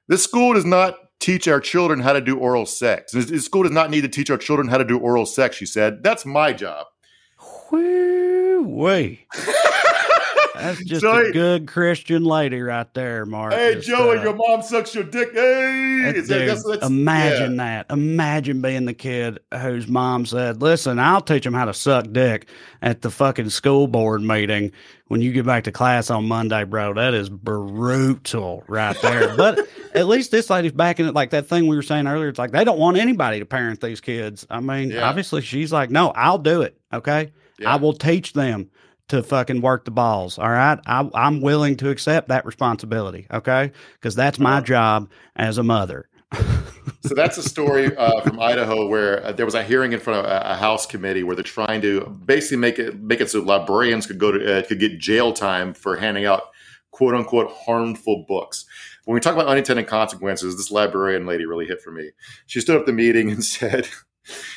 [0.09, 3.13] this school does not teach our children how to do oral sex.
[3.13, 5.67] This school does not need to teach our children how to do oral sex, she
[5.67, 6.03] said.
[6.03, 6.87] That's my job.
[8.63, 9.27] Wee.
[10.59, 13.53] That's just so, a good Christian lady right there, Mark.
[13.53, 15.33] Hey, Joey, uh, your mom sucks your dick.
[15.33, 17.83] Hey, that, that's, that's, imagine yeah.
[17.83, 17.93] that.
[17.93, 22.49] Imagine being the kid whose mom said, "Listen, I'll teach them how to suck dick
[22.83, 24.73] at the fucking school board meeting
[25.09, 29.35] when you get back to class on Monday, bro." That is brutal right there.
[29.37, 32.29] but at least this lady's backing it, like that thing we were saying earlier.
[32.29, 34.47] It's like they don't want anybody to parent these kids.
[34.51, 35.09] I mean, yeah.
[35.09, 36.79] obviously, she's like, "No, I'll do it.
[36.93, 37.73] Okay, yeah.
[37.73, 38.71] I will teach them."
[39.09, 40.39] To fucking work the balls.
[40.39, 40.79] All right.
[40.87, 43.27] I, I'm willing to accept that responsibility.
[43.33, 43.73] Okay.
[43.95, 46.09] Because that's my job as a mother.
[47.03, 50.21] so that's a story uh, from Idaho where uh, there was a hearing in front
[50.21, 53.41] of a, a, House committee where they're trying to basically make it make it so
[53.41, 56.43] librarians could go to uh, could get jail time for handing out
[56.91, 58.65] quote unquote harmful books.
[59.05, 62.11] When we talk about unintended consequences, this librarian lady really hit for me.
[62.47, 63.87] She stood up the meeting and said,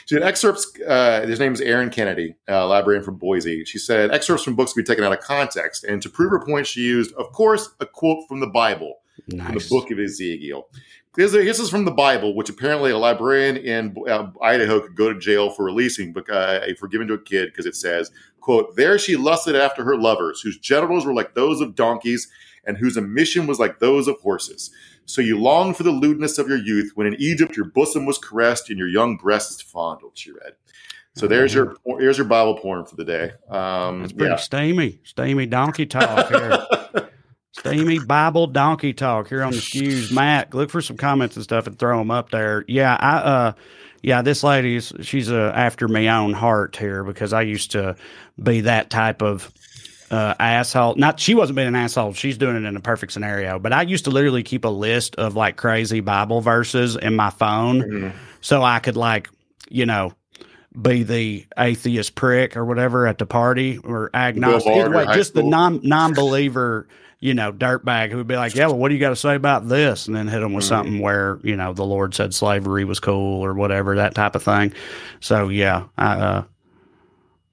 [0.05, 0.72] she had excerpts.
[0.88, 3.65] Uh, his name is Aaron Kennedy, uh, librarian from Boise.
[3.65, 6.39] She said excerpts from books can be taken out of context, and to prove her
[6.39, 8.95] point, she used, of course, a quote from the Bible,
[9.28, 9.47] nice.
[9.47, 10.67] from the book of Ezekiel.
[11.15, 15.11] This, this is from the Bible, which apparently a librarian in uh, Idaho could go
[15.11, 18.99] to jail for releasing, uh, for giving to a kid because it says, "quote There
[18.99, 22.30] she lusted after her lovers, whose genitals were like those of donkeys,
[22.63, 24.72] and whose emission was like those of horses."
[25.10, 28.20] So you long for the lewdness of your youth, when in Egypt your bosom was
[28.20, 30.12] caressed and your young breasts fondled.
[30.16, 30.53] She read.
[31.16, 33.32] So there's your there's your Bible porn for the day.
[33.49, 34.38] Um, It's pretty yeah.
[34.38, 37.10] steamy, steamy donkey talk here.
[37.53, 40.12] steamy Bible donkey talk here on the skews.
[40.12, 42.64] Matt, look for some comments and stuff and throw them up there.
[42.68, 43.53] Yeah, I uh,
[44.03, 47.95] yeah, this lady's she's uh, after my own heart here because I used to
[48.41, 49.51] be that type of
[50.12, 50.95] uh, asshole.
[50.95, 52.14] Not she wasn't being an asshole.
[52.14, 53.60] She's doing it in a perfect scenario.
[53.60, 57.30] But I used to literally keep a list of like crazy Bible verses in my
[57.30, 58.18] phone, mm-hmm.
[58.41, 59.30] so I could like
[59.70, 60.14] you know
[60.80, 64.74] be the atheist prick or whatever at the party or agnostic.
[64.74, 65.43] Either way, just school.
[65.43, 66.88] the non non believer.
[67.22, 69.36] You know, dirtbag who would be like, "Yeah, well, what do you got to say
[69.36, 70.70] about this?" And then hit them with mm-hmm.
[70.70, 74.43] something where you know the Lord said slavery was cool or whatever that type of
[74.43, 74.72] thing.
[75.20, 76.43] So yeah, I uh,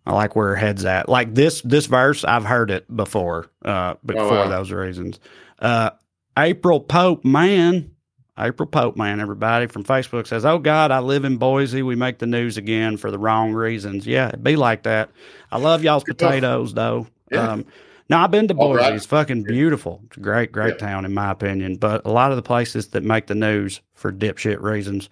[0.06, 1.08] I like where her head's at.
[1.08, 4.48] Like this this verse, I've heard it before, uh, but oh, for wow.
[4.48, 5.18] those reasons.
[5.58, 5.90] Uh,
[6.38, 7.90] April Pope, man,
[8.38, 11.82] April Pope, man, everybody from Facebook says, "Oh God, I live in Boise.
[11.82, 15.10] We make the news again for the wrong reasons." Yeah, it'd be like that.
[15.50, 17.08] I love y'all's potatoes, though.
[17.32, 17.48] Yeah.
[17.48, 17.66] Um,
[18.08, 18.78] now I've been to Boise.
[18.78, 18.92] Right.
[18.92, 20.02] It's fucking beautiful.
[20.06, 20.86] It's a great, great yeah.
[20.86, 21.76] town in my opinion.
[21.76, 25.08] But a lot of the places that make the news for dipshit reasons,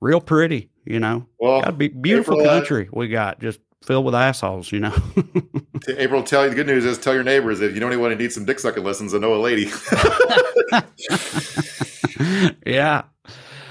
[0.00, 0.68] real pretty.
[0.84, 3.40] You know, well, be beautiful April, uh, country we got.
[3.40, 4.94] Just filled with assholes, you know.
[5.88, 8.16] April, tell you the good news is tell your neighbors if you know anyone who
[8.18, 9.70] needs some dick sucking lessons, I know a lady.
[12.66, 13.02] yeah.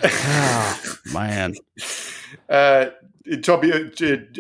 [0.03, 0.84] Oh,
[1.14, 1.53] man.
[2.47, 2.88] Uh,
[3.43, 3.68] Trump, uh,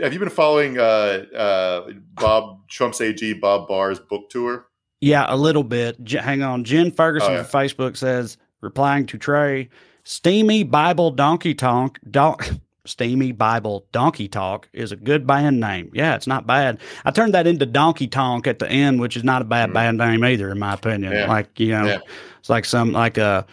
[0.01, 4.65] have you been following uh, uh, Bob Trump's AG Bob Barr's book tour?
[5.01, 6.03] Yeah, a little bit.
[6.03, 6.63] J- hang on.
[6.63, 7.43] Jen Ferguson Oh, yeah.
[7.43, 9.69] from Facebook says, replying to Trae,
[10.03, 11.99] Steamy Bible Donkey tonk.
[12.09, 12.37] don-
[12.85, 15.91] Steamy Bible Donkey Talk is a good band name.
[15.93, 16.79] Yeah, it's not bad.
[17.05, 19.97] I turned that into Donkey Tonk at the end, which is not a bad band
[19.97, 21.11] name either, in my opinion.
[21.13, 21.19] Mm.
[21.19, 21.27] Yeah.
[21.27, 21.99] Like you know, Yeah.
[22.39, 23.45] it's like some like a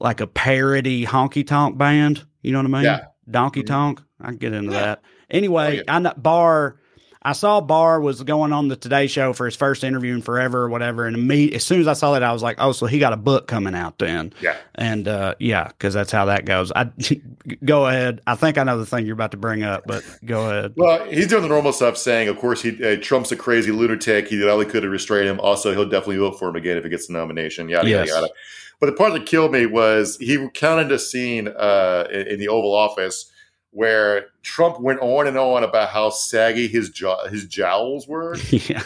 [0.00, 2.24] like a parody honky tonk band.
[2.42, 2.82] You know what I mean?
[2.84, 2.98] Yeah.
[3.00, 3.32] Mm-hmm.
[3.32, 4.00] Donkey Tonk.
[4.20, 5.02] I can get into that.
[5.30, 5.84] Anyway, Okay.
[5.88, 6.76] I know Barr.
[7.22, 10.62] I saw Barr was going on the Today Show for his first interview in forever
[10.62, 12.86] or whatever, and imme- as soon as I saw that, I was like, "Oh, so
[12.86, 14.56] he got a book coming out then?" Yeah.
[14.76, 16.72] And uh, yeah, because that's how that goes.
[16.74, 16.88] I
[17.64, 18.22] go ahead.
[18.26, 20.72] I think I know the thing you're about to bring up, but go ahead.
[20.76, 24.28] Well, he's doing the normal stuff, saying, of course, he uh, Trump's a crazy lunatic.
[24.28, 25.38] He did all he could to restrain him.
[25.40, 27.68] Also, he'll definitely vote for him again if he gets the nomination.
[27.68, 28.08] Yada Yes.
[28.08, 28.32] yada yada.
[28.80, 32.48] But the part that killed me was he recounted a scene uh, in, in the
[32.48, 33.29] Oval Office
[33.72, 38.82] where Trump went on and on about how saggy his jaw, his jowls were yeah.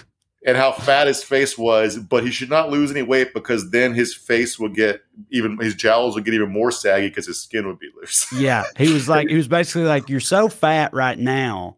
[0.47, 3.95] and how fat his face was, but he should not lose any weight because then
[3.95, 7.67] his face would get even his jowls would get even more saggy because his skin
[7.67, 8.27] would be loose.
[8.39, 11.77] Yeah, he was like, he was basically like, you're so fat right now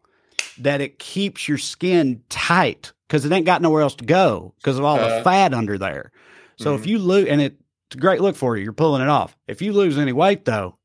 [0.58, 4.78] that it keeps your skin tight because it ain't got nowhere else to go because
[4.78, 5.22] of all the Uh-huh.
[5.22, 6.10] fat under there.
[6.58, 7.54] So if you lose, and it's
[7.94, 9.36] a great look for you, you're pulling it off.
[9.46, 10.75] If you lose any weight though,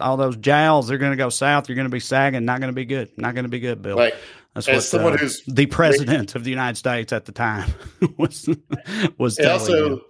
[0.00, 1.68] all those jowls they're going to go south.
[1.68, 2.44] You're going to be sagging.
[2.44, 3.10] Not going to be good.
[3.16, 3.96] Not going to be good, Bill.
[3.96, 4.14] Like,
[4.54, 7.72] That's as what someone uh, who's- the president of the United States at the time
[8.16, 8.48] was
[9.18, 10.02] was also,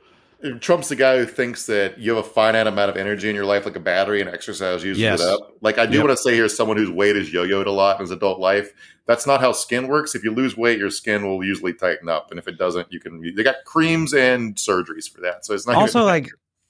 [0.42, 0.58] you.
[0.58, 3.44] Trump's the guy who thinks that you have a finite amount of energy in your
[3.44, 5.20] life, like a battery, and exercise uses Yes.
[5.20, 5.56] it up.
[5.60, 6.06] Like I do Yep.
[6.06, 8.72] want to say here, someone whose weight is yo-yoed a lot in his adult life.
[9.06, 10.14] That's not how skin works.
[10.14, 13.00] If you lose weight, your skin will usually tighten up, and if it doesn't, you
[13.00, 13.20] can.
[13.34, 16.28] They got creams and surgeries for that, so it's not also like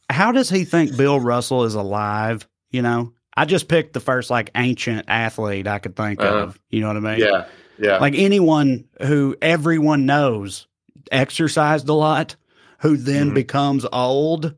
[0.08, 4.30] how does he think bill russell is alive you know i just picked the first
[4.30, 6.38] like ancient athlete i could think Uh-huh.
[6.44, 7.46] of you know what i mean yeah,
[7.78, 7.98] yeah.
[7.98, 10.66] like anyone who everyone knows
[11.10, 12.36] exercised a lot
[12.78, 13.34] who then Mhm.
[13.34, 14.54] becomes old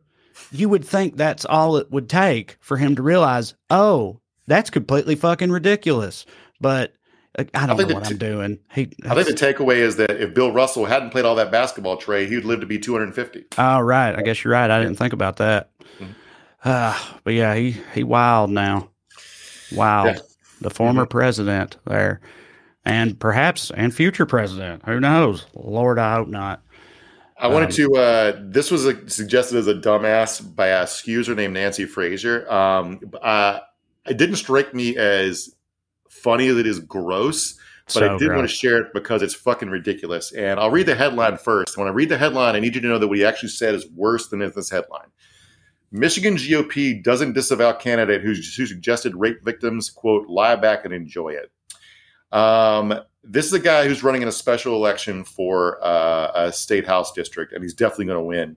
[0.51, 5.15] you would think that's all it would take for him to realize oh that's completely
[5.15, 6.27] fucking ridiculous
[6.61, 6.93] but
[7.55, 10.11] i don't think know what t- i'm doing he I think the takeaway is that
[10.11, 13.45] if Bill Russell hadn't played all that basketball, Trae, he'd live to be 250.
[13.57, 14.15] Oh, right.
[14.15, 14.71] I guess you're right.
[14.71, 15.71] I didn't think about that.
[16.65, 18.89] Uh, but yeah, he he wild now.
[19.73, 20.17] Wild.
[20.17, 20.23] Yeah.
[20.61, 21.11] The former Mm-hmm.
[21.11, 22.21] president there.
[22.85, 24.83] And perhaps and future president.
[24.87, 25.47] Who knows?
[25.55, 26.63] Lord, I hope not.
[27.39, 27.97] I wanted Um, to.
[27.97, 32.51] Uh, this was a, suggested as a dumbass by a scuser named Nancy Frazier.
[32.53, 33.61] Um, uh,
[34.07, 35.55] it didn't strike me as
[36.09, 37.55] funny as it is gross,
[37.95, 40.33] but I So did want to share it because it's fucking ridiculous.
[40.33, 41.77] And I'll read the headline first.
[41.77, 43.75] When I read the headline, I need you to know that what he actually said
[43.75, 45.09] is worse than this headline.
[45.93, 51.31] Michigan GOP doesn't disavow candidate who, who suggested rape victims quote lie back and enjoy
[51.35, 51.53] it.
[52.37, 56.87] Um, this is a guy who's running in a special election for uh, a state
[56.87, 58.57] house district, and he's definitely going to win.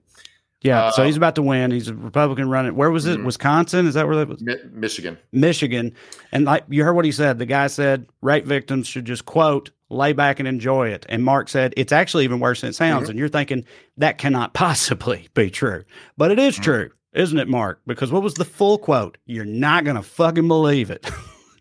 [0.61, 1.69] Yeah, so Uh, he's about to win.
[1.69, 2.75] He's a Republican running.
[2.75, 3.19] Where was it?
[3.19, 3.25] Mhm.
[3.25, 3.85] Wisconsin?
[3.85, 4.41] Is that where that was?
[4.41, 5.17] Mi- Michigan.
[5.31, 5.93] Michigan.
[6.31, 7.37] And like you heard what he said.
[7.37, 11.05] The guy said rape victims should just quote lay back and enjoy it.
[11.07, 13.05] And Mark said it's actually even worse than it sounds.
[13.05, 13.09] Mhm.
[13.11, 13.65] And you're thinking
[13.97, 15.83] that cannot possibly be true,
[16.17, 17.81] but it is true, isn't it, Mark?
[17.87, 19.17] Because what was the full quote?
[19.25, 21.09] You're not gonna fucking believe it.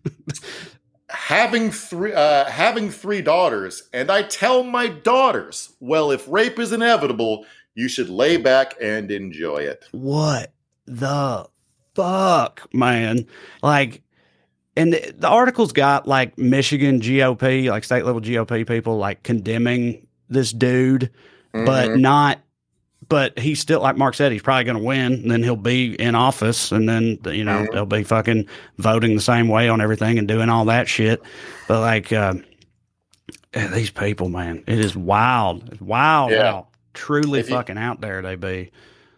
[1.09, 6.73] having three uh, having three daughters, and I tell my daughters, well, if rape is
[6.73, 9.85] inevitable, you should lay back and enjoy it.
[9.93, 10.53] what
[10.87, 11.47] the
[11.95, 13.27] fuck, man?
[13.63, 14.03] Like,
[14.77, 20.07] and the, the article's got like Michigan GOP, like state level GOP people, like condemning
[20.29, 21.11] this dude,
[21.53, 22.01] but Mhm.
[22.01, 22.41] not.
[23.09, 25.13] But he's still, like Mark said, he's probably going to win.
[25.15, 27.73] And then he'll be in office, and then you know Mhm.
[27.73, 28.47] they'll be fucking
[28.79, 31.23] voting the same way on everything and doing all that shit.
[31.69, 32.35] But like uh,
[33.53, 36.43] eh, these people, man, it is wild, It's wild, Yeah.
[36.53, 38.71] how truly If you- fucking out there they be.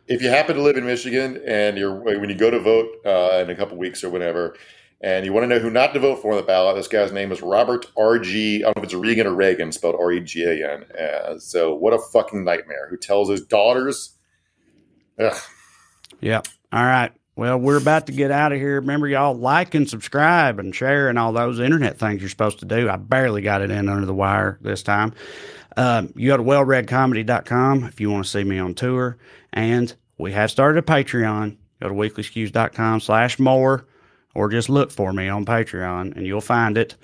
[0.08, 3.40] if you happen to live in Michigan and you're when you go to vote uh,
[3.42, 4.54] in a couple weeks or whatever,
[5.00, 7.12] and you want to know who not to vote for on the ballot, this guy's
[7.12, 8.62] name is Robert R G.
[8.62, 10.84] I don't know if it's Regan or Reagan, spelled R E G A N.
[10.98, 12.88] Uh, so what a fucking nightmare!
[12.90, 14.16] Who tells his daughters?
[15.18, 15.36] Ugh.
[16.20, 16.48] Yep.
[16.72, 17.12] All right.
[17.36, 18.80] Well, we're about to get out of here.
[18.80, 22.64] Remember, y'all like and subscribe and share and all those internet things you're supposed to
[22.64, 22.88] do.
[22.88, 25.12] I barely got it in under the wire this time.
[25.76, 29.18] Um, you go to wellredcomedy.com if you want to see me on tour.
[29.52, 31.58] And we have started a Patreon.
[31.82, 33.86] Go to weeklyskews.com slash more
[34.36, 36.94] or just look for me on Patreon and you'll find it.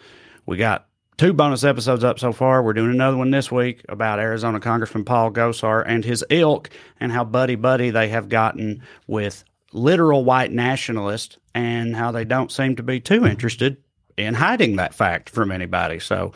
[0.47, 2.63] We got two bonus episodes up so far.
[2.63, 6.71] We're doing another one this week about Arizona Congressman Paul Gosar and his ilk
[7.01, 12.53] and how buddy buddy they have gotten with literal white nationalists and how they don't
[12.53, 13.79] seem to be too interested
[14.17, 15.99] in hiding that fact from anybody.
[15.99, 16.33] So,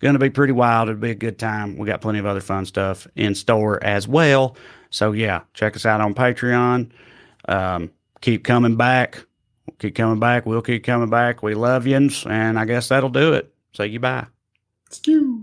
[0.00, 0.88] going to be pretty wild.
[0.88, 1.76] It'll be a good time.
[1.76, 4.56] We got plenty of other fun stuff in store as well.
[4.90, 6.90] So, yeah, check us out on Patreon.
[7.48, 7.90] Um,
[8.20, 9.24] keep coming back
[9.78, 10.46] keep coming back.
[10.46, 11.42] We'll keep coming back.
[11.42, 13.52] We love yins, and I guess that'll do it.
[13.74, 14.26] Say goodbye.
[14.90, 15.36] Skew.